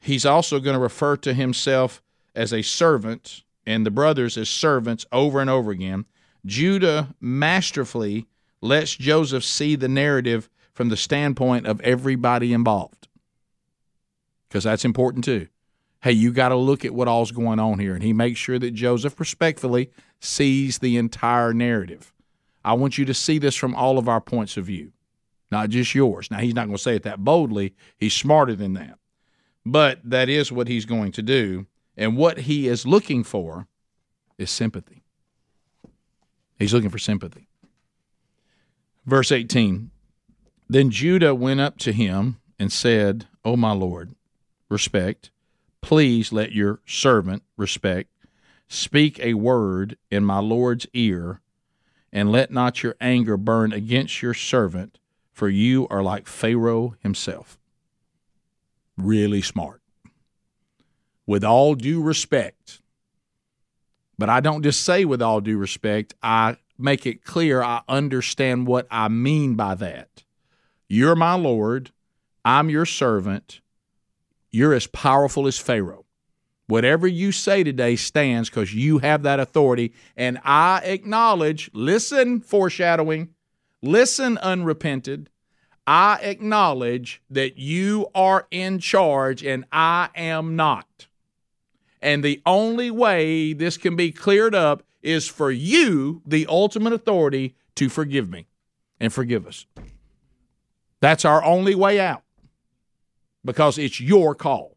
[0.01, 2.01] He's also going to refer to himself
[2.35, 6.05] as a servant and the brothers as servants over and over again.
[6.45, 8.25] Judah masterfully
[8.61, 13.07] lets Joseph see the narrative from the standpoint of everybody involved.
[14.47, 15.47] Because that's important too.
[16.01, 17.93] Hey, you got to look at what all's going on here.
[17.93, 22.13] And he makes sure that Joseph respectfully sees the entire narrative.
[22.63, 24.91] I want you to see this from all of our points of view,
[25.51, 26.29] not just yours.
[26.29, 27.73] Now, he's not going to say it that boldly.
[27.97, 28.97] He's smarter than that.
[29.65, 31.67] But that is what he's going to do.
[31.97, 33.67] And what he is looking for
[34.37, 35.03] is sympathy.
[36.57, 37.47] He's looking for sympathy.
[39.05, 39.91] Verse 18
[40.67, 44.15] Then Judah went up to him and said, O my Lord,
[44.69, 45.31] respect.
[45.81, 48.09] Please let your servant respect.
[48.67, 51.41] Speak a word in my Lord's ear
[52.11, 54.99] and let not your anger burn against your servant,
[55.31, 57.57] for you are like Pharaoh himself.
[58.97, 59.81] Really smart.
[61.25, 62.81] With all due respect,
[64.17, 68.67] but I don't just say with all due respect, I make it clear I understand
[68.67, 70.23] what I mean by that.
[70.87, 71.91] You're my Lord,
[72.43, 73.61] I'm your servant,
[74.49, 76.05] you're as powerful as Pharaoh.
[76.69, 79.91] Whatever you say today stands because you have that authority.
[80.15, 83.29] And I acknowledge, listen, foreshadowing,
[83.81, 85.31] listen, unrepented.
[85.87, 91.07] I acknowledge that you are in charge and I am not.
[92.03, 97.55] And the only way this can be cleared up is for you, the ultimate authority,
[97.77, 98.45] to forgive me
[98.99, 99.65] and forgive us.
[100.99, 102.21] That's our only way out
[103.43, 104.75] because it's your call.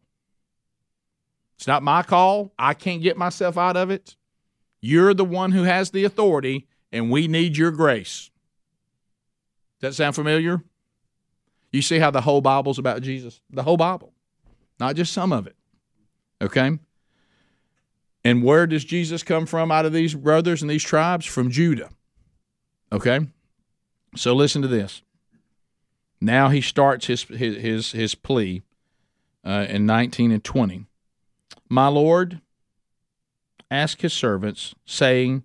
[1.63, 2.51] It's not my call.
[2.59, 4.17] I can't get myself out of it.
[4.81, 8.31] You're the one who has the authority, and we need your grace.
[9.79, 10.61] Does that sound familiar?
[11.71, 13.39] You see how the whole Bible's about Jesus?
[13.49, 14.11] The whole Bible,
[14.77, 15.55] not just some of it.
[16.41, 16.79] Okay?
[18.25, 21.25] And where does Jesus come from out of these brothers and these tribes?
[21.25, 21.91] From Judah.
[22.91, 23.21] Okay?
[24.17, 25.01] So listen to this.
[26.19, 28.63] Now he starts his his his, his plea
[29.45, 30.87] uh, in 19 and 20.
[31.73, 32.39] My Lord,
[33.71, 35.43] ask his servants, saying,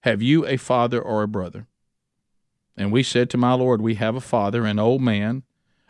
[0.00, 1.68] Have you a father or a brother?
[2.76, 5.44] And we said to my Lord, We have a father, an old man,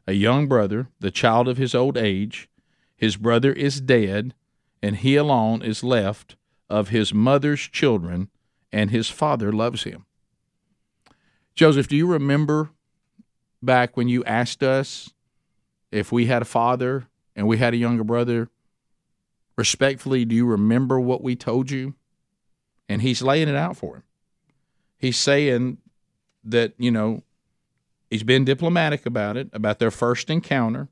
[0.06, 2.50] a young brother, the child of his old age.
[2.98, 4.34] His brother is dead,
[4.82, 6.36] and he alone is left
[6.68, 8.28] of his mother's children,
[8.70, 10.04] and his father loves him.
[11.54, 12.68] Joseph, do you remember
[13.62, 15.14] back when you asked us
[15.90, 18.50] if we had a father and we had a younger brother?
[19.58, 21.96] Respectfully, do you remember what we told you?
[22.88, 24.02] And he's laying it out for him.
[24.96, 25.78] He's saying
[26.44, 27.24] that, you know,
[28.08, 30.86] he's been diplomatic about it, about their first encounter.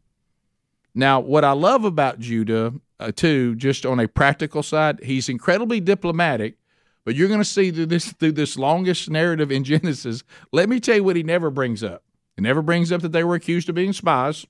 [0.97, 5.79] Now, what I love about Judah, uh, too, just on a practical side, he's incredibly
[5.79, 6.57] diplomatic.
[7.05, 10.25] But you're going to see through this through this longest narrative in Genesis.
[10.53, 12.03] Let me tell you what he never brings up.
[12.35, 14.45] He never brings up that they were accused of being spies.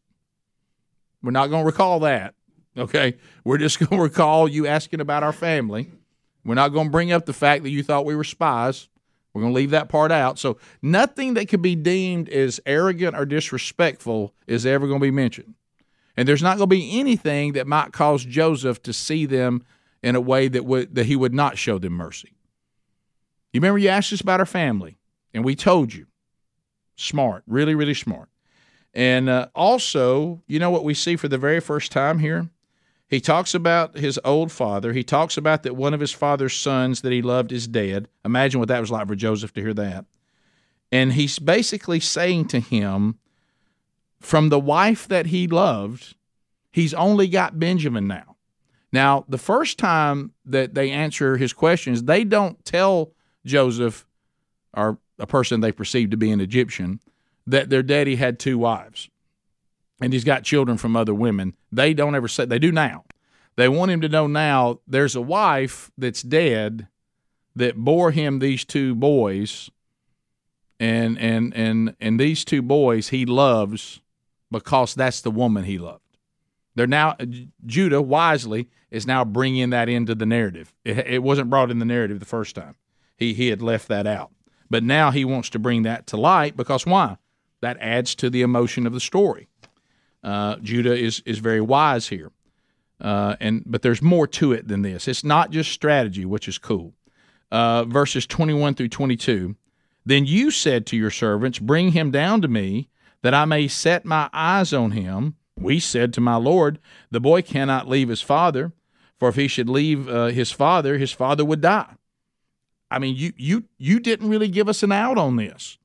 [1.22, 2.35] We're not going to recall that.
[2.76, 5.90] Okay, we're just going to recall you asking about our family.
[6.44, 8.88] We're not going to bring up the fact that you thought we were spies.
[9.32, 10.38] We're going to leave that part out.
[10.38, 15.10] So nothing that could be deemed as arrogant or disrespectful is ever going to be
[15.10, 15.54] mentioned.
[16.16, 19.64] And there's not going to be anything that might cause Joseph to see them
[20.02, 22.32] in a way that would that he would not show them mercy.
[23.52, 24.98] You remember you asked us about our family,
[25.34, 26.06] and we told you.
[26.98, 28.30] Smart, really, really smart.
[28.94, 32.48] And uh, also, you know what we see for the very first time here?
[33.08, 34.92] He talks about his old father.
[34.92, 38.08] He talks about that one of his father's sons that he loved is dead.
[38.24, 40.06] Imagine what that was like for Joseph to hear that.
[40.90, 43.18] And he's basically saying to him,
[44.20, 46.16] from the wife that he loved,
[46.72, 48.36] he's only got Benjamin now.
[48.92, 53.12] Now, the first time that they answer his questions, they don't tell
[53.44, 54.06] Joseph,
[54.74, 57.00] or a person they perceive to be an Egyptian,
[57.46, 59.10] that their daddy had two wives
[60.00, 61.54] and he's got children from other women.
[61.72, 63.04] They don't ever say, they do now.
[63.56, 66.88] They want him to know now there's a wife that's dead
[67.54, 69.70] that bore him these two boys
[70.78, 74.02] and and and and these two boys he loves
[74.50, 76.02] because that's the woman he loved.
[76.74, 77.24] They're now uh,
[77.64, 80.74] Judah wisely is now bringing that into the narrative.
[80.84, 82.76] It, it wasn't brought in the narrative the first time.
[83.16, 84.32] He he had left that out,
[84.68, 87.16] but now he wants to bring that to light because why?
[87.62, 89.48] That adds to the emotion of the story.
[90.26, 92.32] Uh, Judah is is very wise here,
[93.00, 95.06] uh, and but there's more to it than this.
[95.06, 96.94] It's not just strategy, which is cool.
[97.52, 99.54] Uh, verses 21 through 22.
[100.04, 102.88] Then you said to your servants, Bring him down to me,
[103.22, 105.36] that I may set my eyes on him.
[105.56, 106.80] We said to my Lord,
[107.12, 108.72] The boy cannot leave his father,
[109.20, 111.94] for if he should leave uh, his father, his father would die.
[112.90, 115.78] I mean, you you you didn't really give us an out on this.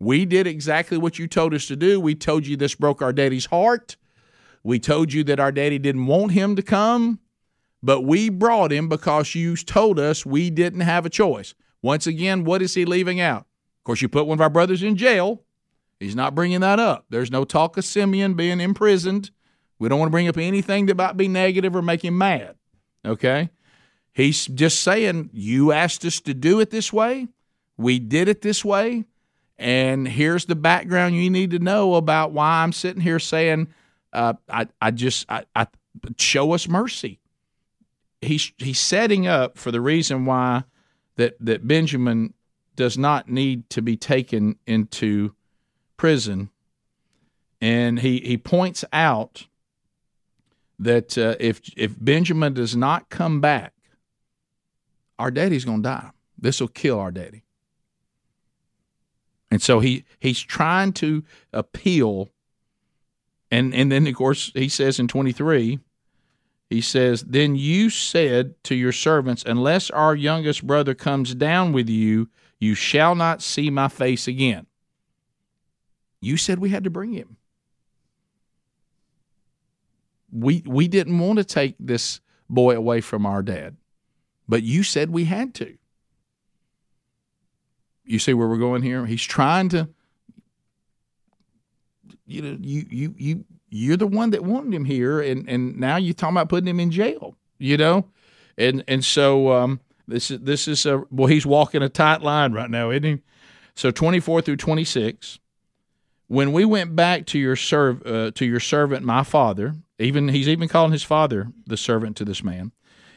[0.00, 2.00] We did exactly what you told us to do.
[2.00, 3.96] We told you this broke our daddy's heart.
[4.64, 7.20] We told you that our daddy didn't want him to come,
[7.82, 11.54] but we brought him because you told us we didn't have a choice.
[11.82, 13.42] Once again, what is he leaving out?
[13.42, 15.44] Of course, you put one of our brothers in jail.
[15.98, 17.06] He's not bringing that up.
[17.10, 19.30] There's no talk of Simeon being imprisoned.
[19.78, 22.56] We don't want to bring up anything that might be negative or make him mad.
[23.04, 23.50] Okay?
[24.12, 27.28] He's just saying, You asked us to do it this way.
[27.76, 29.04] We did it this way.
[29.60, 33.68] And here's the background you need to know about why I'm sitting here saying,
[34.10, 35.66] uh, I, I just, I, I,
[36.16, 37.20] show us mercy.
[38.22, 40.64] He's, he's setting up for the reason why
[41.16, 42.32] that, that Benjamin
[42.74, 45.34] does not need to be taken into
[45.98, 46.48] prison.
[47.60, 49.46] And he, he points out
[50.78, 53.74] that uh, if, if Benjamin does not come back,
[55.18, 56.10] our daddy's going to die.
[56.38, 57.44] This will kill our daddy.
[59.50, 62.30] And so he he's trying to appeal
[63.50, 65.80] and and then of course he says in 23
[66.68, 71.88] he says then you said to your servants unless our youngest brother comes down with
[71.88, 72.28] you
[72.60, 74.66] you shall not see my face again.
[76.20, 77.38] You said we had to bring him.
[80.30, 83.76] We we didn't want to take this boy away from our dad,
[84.46, 85.78] but you said we had to
[88.10, 89.06] you see where we're going here?
[89.06, 89.88] He's trying to
[92.26, 95.96] you know, you you you you're the one that wanted him here and and now
[95.96, 98.08] you're talking about putting him in jail, you know?
[98.58, 102.52] And and so um this is this is a well he's walking a tight line
[102.52, 103.18] right now, isn't he?
[103.74, 105.38] So 24 through 26
[106.30, 110.48] when we went back to your serv uh, to your servant my father, even he's
[110.48, 112.70] even calling his father the servant to this man,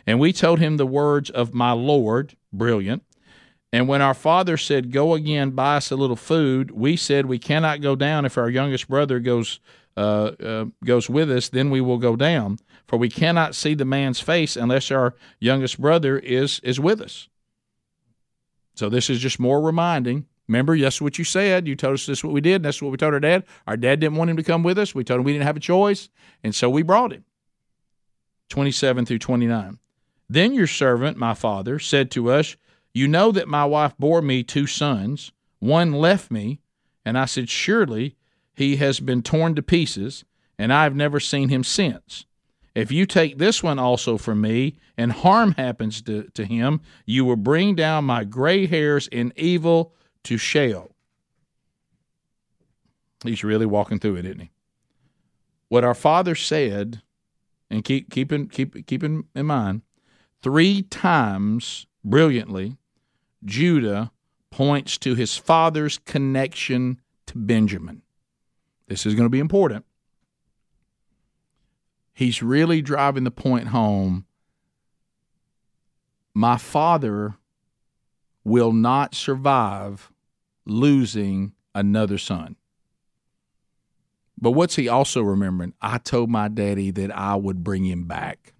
[0.08, 3.04] and we told him the words of my lord, brilliant,
[3.74, 7.40] and when our father said, Go again, buy us a little food, we said, We
[7.40, 9.60] cannot go down if our youngest brother goes.
[9.96, 12.58] Uh, uh, goes with us, then we will go down.
[12.88, 17.30] For we cannot see the man's face unless our youngest brother is is with us.
[18.74, 20.26] So this is just more reminding.
[20.48, 21.68] Remember, that's what you said.
[21.68, 22.64] You told us this is what we did.
[22.64, 23.44] That's what we told our dad.
[23.68, 24.96] Our dad didn't want him to come with us.
[24.96, 26.10] We told him we didn't have a choice,
[26.44, 27.24] and so we brought him.
[28.50, 29.78] 27 through 29.
[30.28, 32.56] Then your servant, my father, said to us,
[32.94, 35.32] You know that my wife bore me two sons.
[35.60, 36.60] One left me,
[37.04, 38.16] and I said, Surely
[38.54, 40.24] he has been torn to pieces,
[40.60, 42.26] and I have never seen him since.
[42.76, 47.26] If you take this one also from me, and harm happens to, to him, you
[47.26, 50.92] will bring down my gray hairs in evil to Sheol.
[53.24, 54.52] He's really walking through it, isn't he?
[55.70, 57.02] What our father said,
[57.70, 59.82] and keep keeping keep keeping in mind,
[60.42, 62.78] three times brilliantly,
[63.46, 64.12] Judah
[64.52, 68.02] points to his father's connection to Benjamin.
[68.88, 69.86] This is going to be important
[72.14, 74.26] he's really driving the point home.
[76.34, 77.36] My father
[78.44, 80.12] will not survive
[80.66, 82.56] losing another son.
[84.40, 85.74] But what's he also remembering?
[85.82, 88.54] I told my daddy that I would bring him back.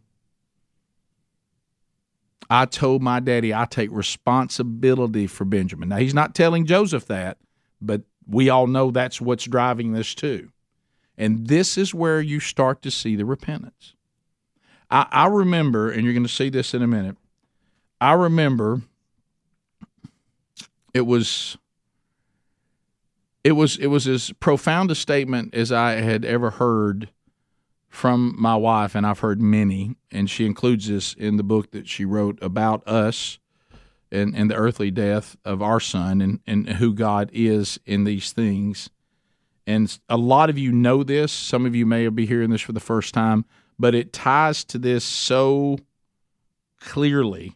[2.54, 5.90] I told my daddy I take responsibility for Benjamin.
[5.90, 7.40] Now, he's not telling Joseph that,
[7.82, 10.52] but we all know that's what's driving this too.
[11.18, 13.96] And this is where you start to see the repentance.
[14.92, 17.18] I, I remember, and you're going to see this in a minute.
[18.00, 18.84] I remember
[20.94, 21.58] it was
[23.44, 27.10] it was it was as profound a statement as I had ever heard
[27.94, 31.88] from my wife, and I've heard many, and she includes this in the book that
[31.88, 33.38] she wrote about us
[34.12, 38.32] and, and the earthly death of our son and, and who God is in these
[38.32, 38.90] things.
[39.68, 41.32] And a lot of you know this.
[41.32, 43.46] Some of you may be hearing this for the first time,
[43.78, 45.78] but it ties to this so
[46.80, 47.56] clearly.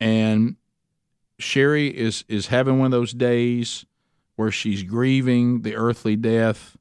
[0.00, 0.56] And
[1.38, 3.84] Sheri is is having one of those days
[4.36, 6.78] where she's grieving the earthly death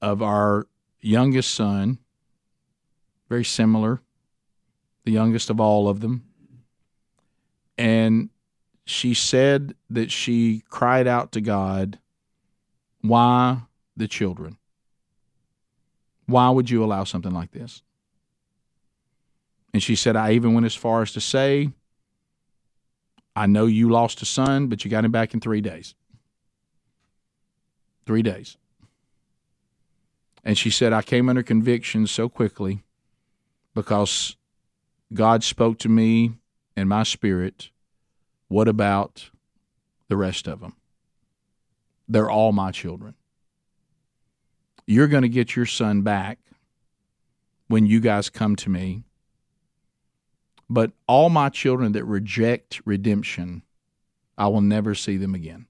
[0.00, 0.66] of our
[1.00, 1.98] youngest son.
[3.28, 4.00] Very similar,
[5.04, 6.24] the youngest of all of them.
[7.78, 8.30] And
[8.84, 11.98] she said that she cried out to God
[13.02, 13.62] why
[13.96, 14.58] the children?
[16.26, 17.82] Why would you allow something like this?
[19.72, 21.70] And she said, I even went as far as to say,
[23.36, 25.94] I know you lost a son, but you got him back in three days.
[28.06, 28.56] Three days.
[30.44, 32.82] And she said, I came under conviction so quickly
[33.74, 34.36] because
[35.12, 36.32] God spoke to me
[36.76, 37.70] and my spirit.
[38.48, 39.30] What about
[40.08, 40.76] the rest of them?
[42.08, 43.14] They're all my children.
[44.86, 46.38] You're going to get your son back
[47.68, 49.04] when you guys come to me.
[50.68, 53.62] But all my children that reject redemption,
[54.36, 55.66] I will never see them again.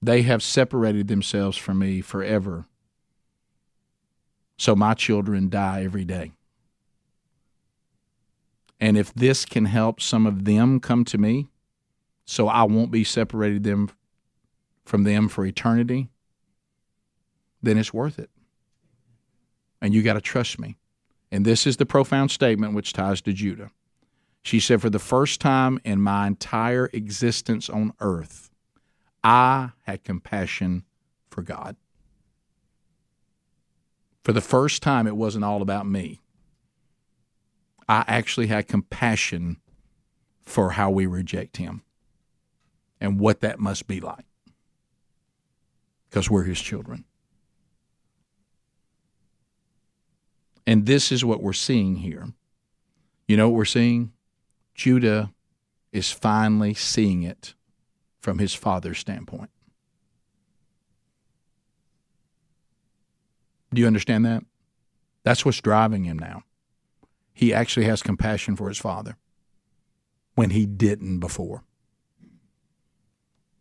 [0.00, 2.66] They have separated themselves from me forever.
[4.58, 6.32] So my children die every day.
[8.80, 11.48] And if this can help some of them come to me,
[12.24, 13.90] so I won't be separated them
[14.84, 16.10] from them for eternity,
[17.62, 18.30] then it's worth it.
[19.80, 20.76] And you got to trust me.
[21.30, 23.70] And this is the profound statement which ties to Judah.
[24.42, 28.50] She said, For the first time in my entire existence on earth,
[29.22, 30.84] I had compassion
[31.30, 31.76] for God.
[34.24, 36.20] For the first time, it wasn't all about me.
[37.88, 39.56] I actually had compassion
[40.42, 41.82] for how we reject Him
[43.00, 44.26] and what that must be like
[46.08, 47.04] because we're his children.
[50.66, 52.28] And this is what we're seeing here.
[53.26, 54.12] You know what we're seeing?
[54.74, 55.32] Judah
[55.92, 57.54] is finally seeing it
[58.20, 59.50] from his father's standpoint.
[63.72, 64.44] Do you understand that?
[65.24, 66.42] That's what's driving him now.
[67.32, 69.16] He actually has compassion for his father
[70.34, 71.62] when he didn't before.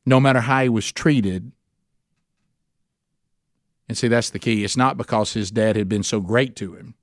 [0.06, 1.52] No matter how he was treated,
[3.90, 4.64] and see, that's the key.
[4.64, 6.96] It's not because his dad had been so great to him,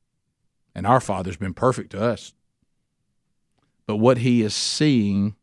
[0.75, 2.33] and our father's been perfect to us.
[3.87, 5.37] But what he is seeing,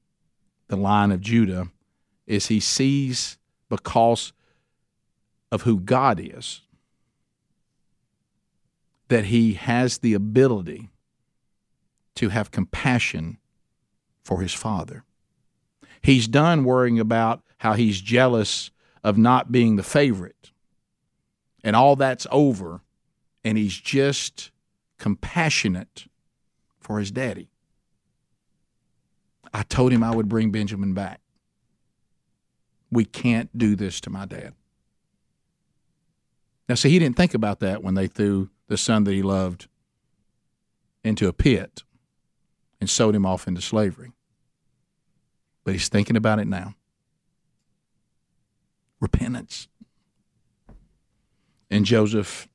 [0.68, 1.68] the line of Judah,
[2.26, 3.38] is he sees
[3.70, 4.34] because
[5.52, 6.62] of who God is,
[9.12, 10.90] that he has the ability
[12.16, 13.38] to have compassion
[14.24, 15.04] for his father.
[16.02, 18.72] He's done worrying about how he's jealous
[19.04, 20.52] of not being the favorite
[21.62, 22.84] and all that's over,
[23.44, 24.50] and he's just
[24.98, 26.06] compassionate
[26.80, 27.50] for his daddy.
[29.54, 31.20] I told him I would bring Benjamin back.
[32.90, 34.54] We can't do this to my dad.
[36.70, 39.68] Now, see, he didn't think about that when they threw the son that he loved
[41.04, 41.84] into a pit
[42.80, 44.14] and sold him off into slavery.
[45.66, 46.76] But he's thinking about it now.
[49.02, 49.68] Repentance.
[51.70, 52.48] And Joseph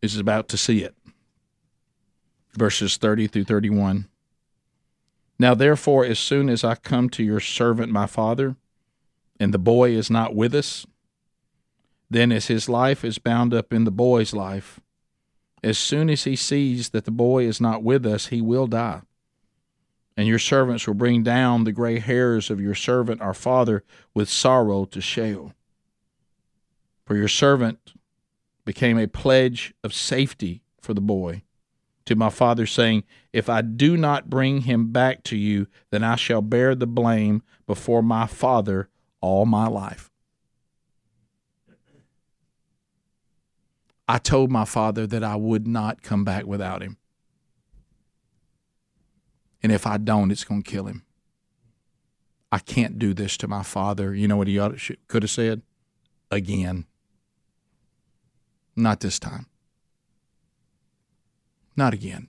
[0.00, 0.94] is about to see it.
[2.54, 4.08] Verses 30 through 31.
[5.38, 8.56] Now, therefore, as soon as I come to your servant my father,
[9.38, 10.86] and the boy is not with us,
[12.08, 14.80] then as his life is bound up in the boy's life,
[15.62, 19.02] as soon as he sees that the boy is not with us, he will die.
[20.16, 23.84] And your servants will bring down the gray hairs of your servant our father
[24.14, 25.52] with sorrow to Sheol.
[27.04, 27.92] For your servant
[28.64, 31.42] became a pledge of safety for the boy
[32.06, 36.16] to my father, saying, If I do not bring him back to you, then I
[36.16, 38.88] shall bear the blame before my father
[39.20, 40.10] all my life.
[44.08, 46.96] I told my father that I would not come back without him.
[49.62, 51.04] And if I don't, it's going to kill him.
[52.52, 54.14] I can't do this to my father.
[54.14, 55.62] You know what he ought to, could have said?
[56.30, 56.86] Again.
[58.76, 59.46] Not this time.
[61.76, 62.28] Not again.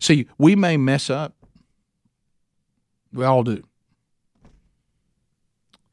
[0.00, 1.34] See, we may mess up.
[3.12, 3.64] We all do.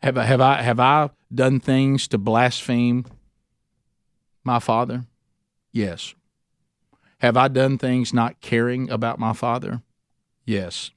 [0.01, 3.05] Have I, have I have I done things to blaspheme
[4.47, 5.05] my father?
[5.71, 6.15] Yes.
[7.19, 9.83] Have I done things not caring about my father?
[10.45, 10.89] Yes.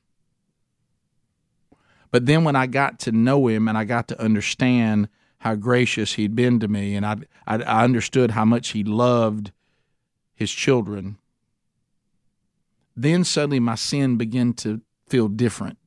[2.10, 6.14] But then when I got to know him and I got to understand how gracious
[6.14, 9.52] he'd been to me, and I, I, I understood how much he loved
[10.34, 11.18] his children,
[12.96, 15.78] then suddenly my sin began to feel different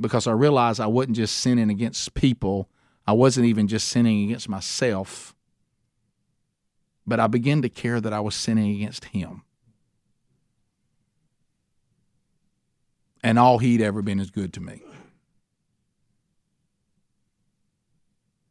[0.00, 2.68] because I realized I wasn't just sinning against people,
[3.06, 5.34] I wasn't even just sinning against myself,
[7.06, 9.42] but I began to care that I was sinning against him.
[13.22, 14.82] And all he'd ever been is good to me.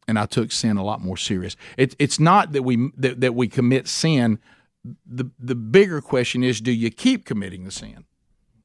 [0.06, 1.56] And I took sin a lot more serious.
[1.76, 4.38] It, it's not that we that, that we commit sin.
[5.06, 8.04] The the bigger question is, do you keep committing the sin?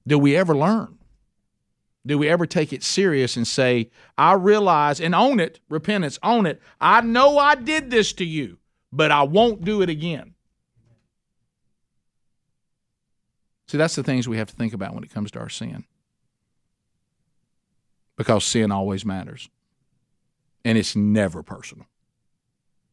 [0.07, 0.97] Do we ever learn?
[2.05, 6.45] Do we ever take it serious and say, I realize and own it, repentance, own
[6.45, 6.61] it.
[6.79, 8.59] I know I did this to you,
[8.95, 10.33] but I won't do it again.
[13.67, 15.85] See, that's the things we have to think about when it comes to our sin.
[18.15, 19.49] Because sin always matters.
[20.63, 21.87] And it's never personal,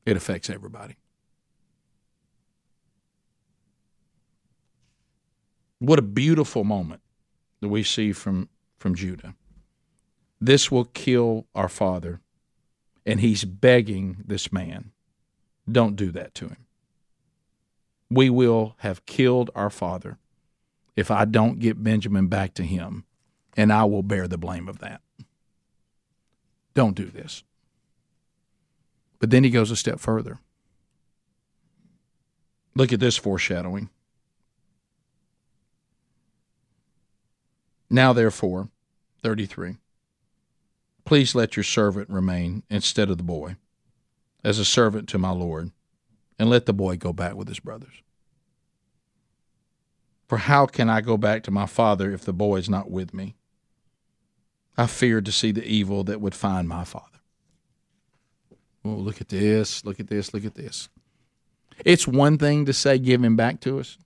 [0.04, 0.96] it affects everybody.
[5.78, 7.00] What a beautiful moment
[7.60, 8.48] that we see from
[8.78, 9.34] from Judah.
[10.40, 12.20] This will kill our father.
[13.04, 14.92] And he's begging this man,
[15.70, 16.66] don't do that to him.
[18.10, 20.18] We will have killed our father
[20.96, 23.04] if I don't get Benjamin back to him,
[23.56, 25.00] and I will bear the blame of that.
[26.74, 27.42] Don't do this.
[29.18, 30.40] But then he goes a step further.
[32.74, 33.90] Look at this foreshadowing.
[37.88, 38.68] Now, therefore,
[39.22, 39.76] 33,
[41.04, 43.56] please let your servant remain instead of the boy,
[44.44, 45.70] as a servant to my Lord,
[46.38, 48.02] and let the boy go back with his brothers.
[50.28, 53.12] For how can I go back to my father if the boy is not with
[53.12, 53.36] me?
[54.76, 57.06] I feared to see the evil that would find my father.
[58.84, 60.88] Oh, look at this, look at this, look at this.
[61.84, 63.98] It's one thing to say, give him back to us.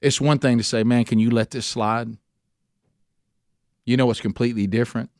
[0.00, 2.16] It's one thing to say, man, can you let this slide?
[3.84, 5.10] You know what's completely different?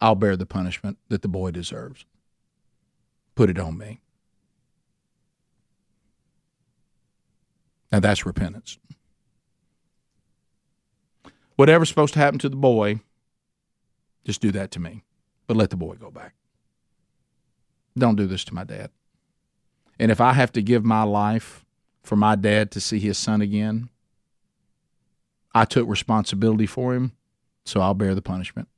[0.00, 2.06] I'll bear the punishment that the boy deserves.
[3.34, 4.00] Put it on me.
[7.90, 8.78] Now that's repentance.
[11.56, 13.00] Whatever's supposed to happen to the boy,
[14.24, 15.04] just do that to me.
[15.46, 16.34] But let the boy go back.
[17.96, 18.90] Don't do this to my dad.
[19.98, 21.64] And if I have to give my life
[22.02, 23.88] for my dad to see his son again,
[25.54, 27.12] I took responsibility for him,
[27.64, 28.68] so I'll bear the punishment.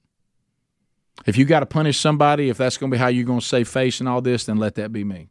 [1.27, 3.47] If you got to punish somebody, if that's going to be how you're going to
[3.47, 5.29] save face and all this, then let that be me.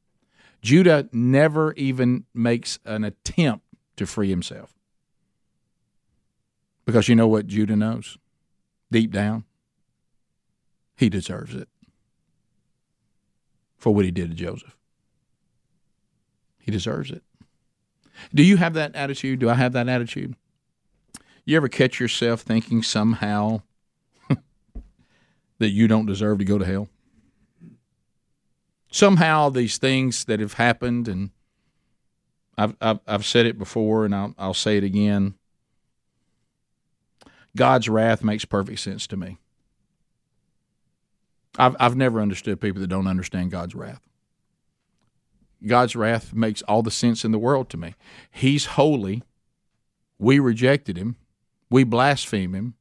[0.62, 3.66] Judah never even makes an attempt
[3.96, 4.74] to free himself.
[6.86, 8.18] Because you know what Judah knows?
[8.92, 9.46] Deep down,
[10.96, 11.68] he deserves it
[13.78, 14.76] for what he did to Joseph.
[16.60, 17.24] He deserves it.
[18.34, 19.40] Do you have that attitude?
[19.40, 20.36] Do I have that attitude?
[21.46, 23.62] You ever catch yourself thinking somehow
[25.66, 26.88] that you don't deserve to go to hell?
[28.92, 31.32] Somehow these things that have happened, and
[32.56, 35.34] I've, I've, I've said it before and I'll, I'll say it again
[37.56, 39.38] God's wrath makes perfect sense to me.
[41.58, 44.02] I've, I've never understood people that don't understand God's wrath.
[45.66, 47.96] God's wrath makes all the sense in the world to me.
[48.30, 49.24] He's holy.
[50.20, 51.16] We rejected him.
[51.70, 52.74] We blaspheme him.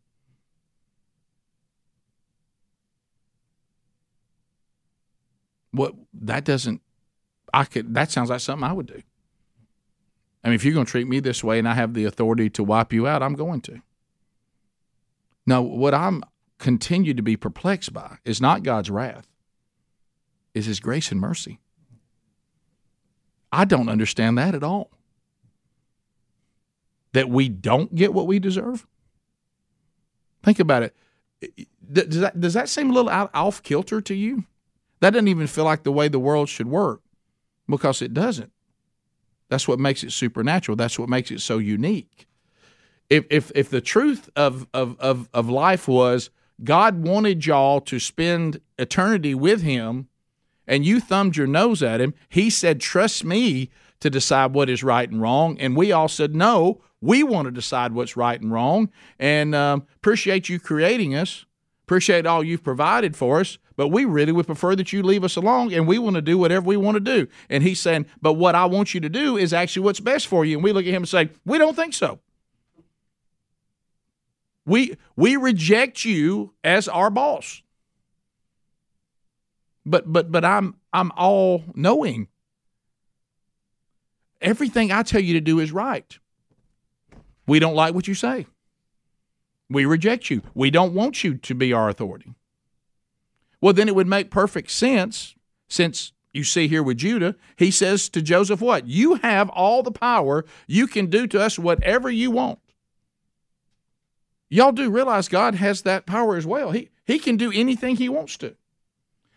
[5.74, 6.80] What that doesn't
[7.52, 9.02] I could that sounds like something I would do.
[10.42, 12.50] I mean, if you're going to treat me this way and I have the authority
[12.50, 13.80] to wipe you out, I'm going to.
[15.46, 16.22] Now, what I'm
[16.58, 19.26] continue to be perplexed by is not God's wrath,
[20.54, 21.60] is his grace and mercy.
[23.50, 24.90] I don't understand that at all.
[27.12, 28.86] That we don't get what we deserve.
[30.42, 30.96] Think about it.
[31.90, 34.44] Does that, does that seem a little out, off kilter to you?
[35.04, 37.02] That doesn't even feel like the way the world should work
[37.68, 38.50] because it doesn't.
[39.50, 40.76] That's what makes it supernatural.
[40.76, 42.26] That's what makes it so unique.
[43.10, 46.30] If if if the truth of of of, of life was
[46.64, 50.08] God wanted y'all to spend eternity with him
[50.66, 53.68] and you thumbed your nose at him, he said, Trust me
[54.00, 55.60] to decide what is right and wrong.
[55.60, 58.88] And we all said, No, we want to decide what's right and wrong.
[59.18, 61.44] And um, appreciate you creating us,
[61.82, 65.36] appreciate all you've provided for us, but we really would prefer that you leave us
[65.36, 67.28] alone and we want to do whatever we want to do.
[67.48, 70.44] And he's saying, But what I want you to do is actually what's best for
[70.44, 70.56] you.
[70.56, 72.20] And we look at him and say, We don't think so.
[74.66, 77.62] We we reject you as our boss.
[79.84, 82.28] But but but I'm I'm all knowing.
[84.40, 86.18] Everything I tell you to do is right.
[87.46, 88.46] We don't like what you say.
[89.68, 90.42] We reject you.
[90.54, 92.34] We don't want you to be our authority.
[93.64, 95.34] Well, then it would make perfect sense
[95.68, 98.86] since you see here with Judah, he says to Joseph, What?
[98.86, 100.44] You have all the power.
[100.66, 102.58] You can do to us whatever you want.
[104.50, 106.72] Y'all do realize God has that power as well.
[106.72, 108.54] He, he can do anything he wants to.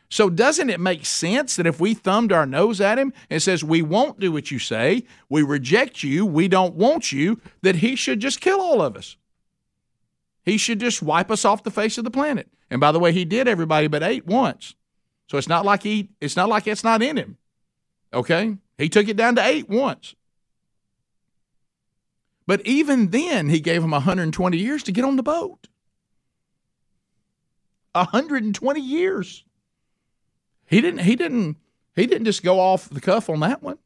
[0.09, 3.63] So, doesn't it make sense that if we thumbed our nose at him and says,
[3.63, 7.95] We won't do what you say, we reject you, we don't want you, that he
[7.95, 9.15] should just kill all of us?
[10.47, 12.47] He should just wipe us off the face of the planet.
[12.69, 14.75] And by the way, he did everybody but eight once.
[15.29, 17.37] So it's not like he it's not like it's not in him.
[18.13, 18.55] Okay?
[18.77, 20.15] He took it down to eight once.
[22.45, 25.67] But even then, he gave them 120 years to get on the boat.
[27.91, 29.43] 120 years.
[30.65, 31.57] He didn't he didn't
[31.93, 33.79] he didn't just go off the cuff on that one.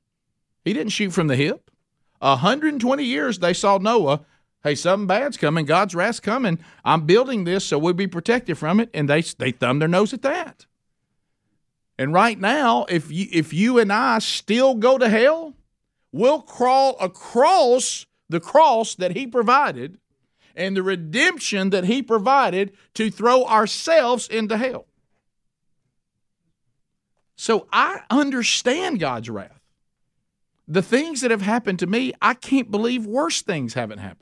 [0.63, 1.71] He didn't shoot from the hip.
[2.19, 4.21] 120 years they saw Noah,
[4.63, 6.59] hey, something bad's coming, God's wrath's coming.
[6.85, 10.13] I'm building this so we'll be protected from it and they they thumbed their nose
[10.13, 10.65] at that.
[11.97, 15.55] And right now, if you if you and I still go to hell,
[16.11, 19.97] we'll crawl across the cross that he provided
[20.55, 24.85] and the redemption that he provided to throw ourselves into hell.
[27.35, 29.59] So I understand God's wrath.
[30.67, 34.20] The things that have happened to me, I can't believe worse things haven't happened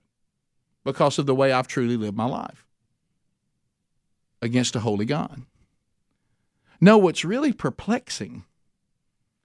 [0.89, 2.65] because of the way I've truly lived my life
[4.41, 5.43] against a holy God.
[6.81, 8.43] No, what's really perplexing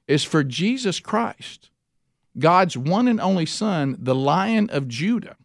[0.09, 1.69] is for Jesus Christ
[2.39, 5.37] God's one and only son, the Lion of Judah,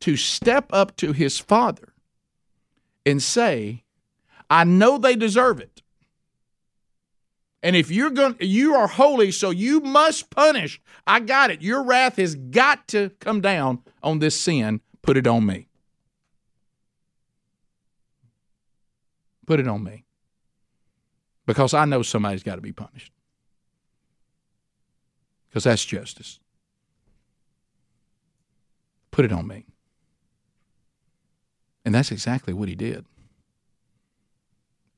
[0.00, 1.92] to step up to his father
[3.04, 3.84] and say,
[4.48, 5.82] I know they deserve it.
[7.62, 10.80] And if you're going you are holy, so you must punish.
[11.06, 11.62] I got it.
[11.62, 14.80] Your wrath has got to come down on this sin.
[15.04, 15.68] Put it on me.
[19.46, 20.04] Put it on me.
[21.46, 23.12] Because I know somebody's got to be punished
[25.54, 26.40] because that's justice.
[29.12, 29.66] Put it on me.
[31.84, 33.04] And that's exactly what he did.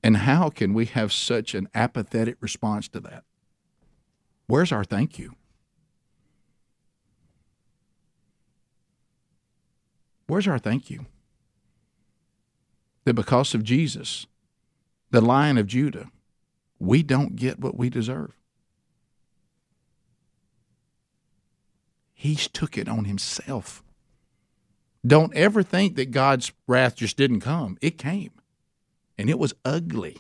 [0.03, 3.25] And how can we have such an apathetic response to that?
[4.47, 5.35] Where's our thank you?
[10.27, 11.07] Where's our thank you?
[13.05, 14.27] That because of Jesus,
[15.11, 16.11] the Lion of Judah,
[16.79, 18.37] we don't get what we deserve.
[22.13, 23.85] He's took it on himself.
[25.07, 27.79] Don't ever think that God's wrath just didn't come.
[27.81, 28.33] It came.
[29.17, 30.19] And it was ugly.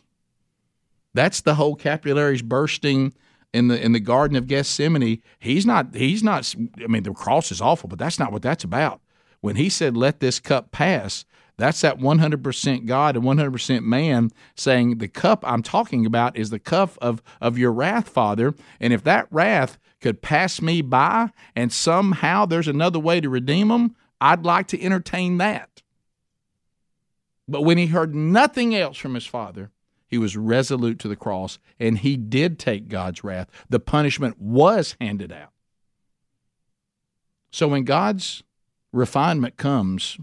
[1.14, 3.14] That's the whole capillaries bursting
[3.52, 5.22] in the in the Garden of Gethsemane.
[5.38, 8.64] He's not he's not I mean the cross is awful, but that's not what that's
[8.64, 9.00] about.
[9.46, 11.24] When he said, Let this cup pass,
[11.56, 16.58] that's that 100% God and 100% man saying, The cup I'm talking about is the
[16.58, 18.56] cup of, of your wrath, Father.
[18.80, 23.68] And if that wrath could pass me by and somehow there's another way to redeem
[23.68, 25.80] them, I'd like to entertain that.
[27.46, 29.70] But when he heard nothing else from his father,
[30.08, 33.48] he was resolute to the cross and he did take God's wrath.
[33.68, 35.52] The punishment was handed out.
[37.52, 38.42] So when God's
[38.96, 40.18] refinement comes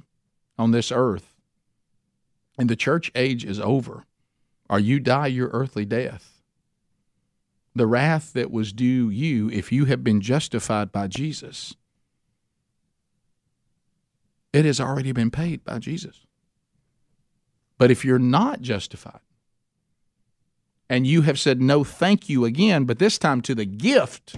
[0.57, 1.33] on this earth
[2.57, 4.05] and the church age is over,
[4.69, 6.41] or you die your earthly death,
[7.75, 11.75] the wrath that was due you if you have been justified by Jesus,
[14.51, 16.25] it has already been paid by Jesus.
[17.77, 19.19] But if you're not justified,
[20.89, 24.35] and you have said no thank you again, but this time to the gift,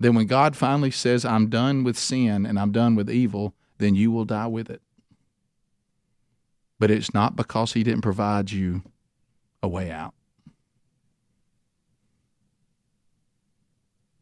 [0.00, 3.94] then when God finally says, I'm done with sin and I'm done with evil, then
[3.94, 4.80] you will die with it.
[6.78, 8.82] But it's not because He didn't provide you
[9.62, 10.14] a way out.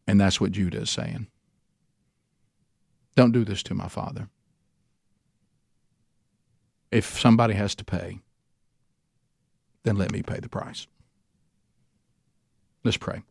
[0.07, 1.27] And that's what Judah is saying.
[3.17, 4.29] Don't do this to my father.
[6.91, 8.21] If somebody has to pay,
[9.83, 10.87] then let me pay the price.
[12.85, 13.23] Let's pray.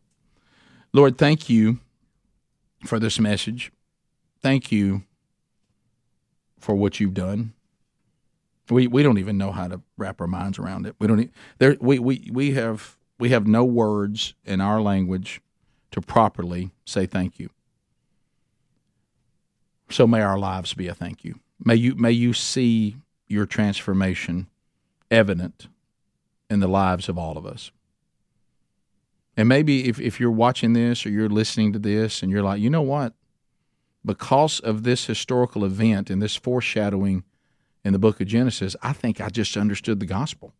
[0.92, 1.78] Lord, thank you
[2.84, 3.72] for this message.
[4.42, 5.02] Thank you
[6.58, 7.52] for what you've done.
[8.68, 10.96] We we don't even know how to wrap our minds around it.
[10.98, 15.40] We don't there we, we we have we have no words in our language
[15.92, 17.50] to properly say thank you.
[19.88, 21.38] So may our lives be a thank you.
[21.64, 22.96] May you may you see
[23.28, 24.48] your transformation
[25.10, 25.68] evident
[26.50, 27.70] in the lives of all of us.
[29.36, 32.60] And maybe if, if you're watching this or you're listening to this and you're like,
[32.60, 33.12] you know what?
[34.04, 37.24] Because of this historical event and this foreshadowing
[37.84, 40.54] in the book of Genesis, I think I just understood the gospel.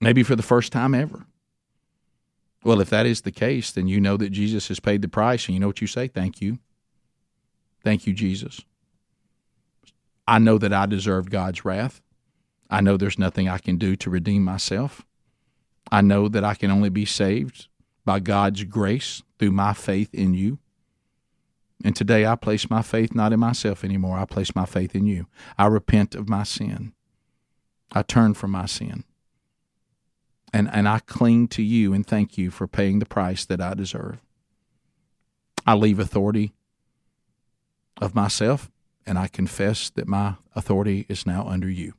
[0.00, 1.26] Maybe for the first time ever.
[2.64, 5.46] Well, if that is the case, then you know that Jesus has paid the price,
[5.46, 6.08] and you know what you say?
[6.08, 6.58] Thank you.
[7.82, 8.60] Thank you, Jesus.
[10.26, 12.02] I know that I deserve God's wrath.
[12.68, 15.06] I know there's nothing I can do to redeem myself.
[15.90, 17.68] I know that I can only be saved
[18.04, 20.58] by God's grace through my faith in you.
[21.84, 24.18] And today I place my faith not in myself anymore.
[24.18, 25.26] I place my faith in you.
[25.58, 26.92] I repent of my sin.
[27.92, 29.04] I turn from my sin.
[30.52, 33.74] And, and I cling to you and thank you for paying the price that I
[33.74, 34.18] deserve.
[35.66, 36.52] I leave authority
[38.00, 38.70] of myself
[39.06, 41.94] and I confess that my authority is now under you.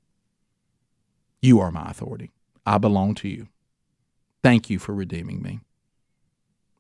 [1.42, 2.32] You are my authority.
[2.66, 3.48] I belong to you.
[4.44, 5.60] Thank you for redeeming me.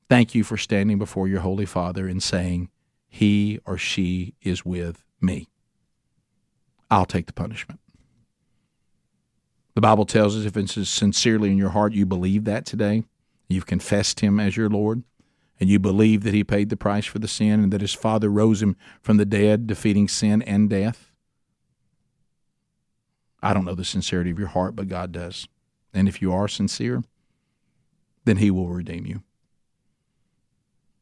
[0.10, 2.70] Thank you for standing before your Holy Father and saying,
[3.08, 5.48] He or she is with me.
[6.90, 7.80] I'll take the punishment.
[9.74, 13.06] The Bible tells us if it's sincerely in your heart you believe that today,
[13.48, 15.04] you've confessed Him as your Lord,
[15.60, 18.30] and you believe that He paid the price for the sin and that His Father
[18.30, 21.12] rose Him from the dead, defeating sin and death.
[23.42, 25.48] I don't know the sincerity of your heart, but God does.
[25.94, 27.04] And if you are sincere,
[28.26, 29.24] then He will redeem you.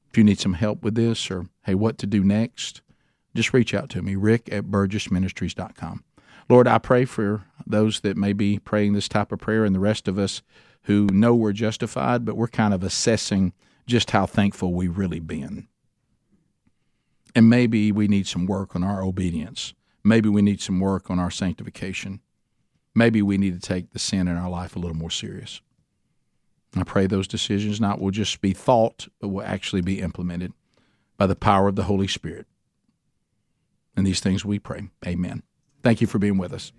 [0.10, 2.82] If you need some help with this or, hey, what to do next,
[3.36, 6.04] just reach out to me, rick at burgessministries.com.
[6.50, 9.80] Lord, I pray for those that may be praying this type of prayer and the
[9.80, 10.42] rest of us
[10.84, 13.54] who know we're justified, but we're kind of assessing
[13.86, 15.68] just how thankful we've really been.
[17.36, 19.76] And maybe we need some work on our obedience.
[20.04, 22.22] Maybe we need some work on our sanctification.
[22.96, 25.62] Maybe we need to take the sin in our life a little more serious.
[26.76, 30.54] I pray those decisions not will just be thought, but will actually be implemented
[31.18, 32.46] by the power of the Holy Spirit.
[33.96, 34.90] And these things we pray.
[35.06, 35.44] Amen.
[35.84, 36.72] Thank you for being with us.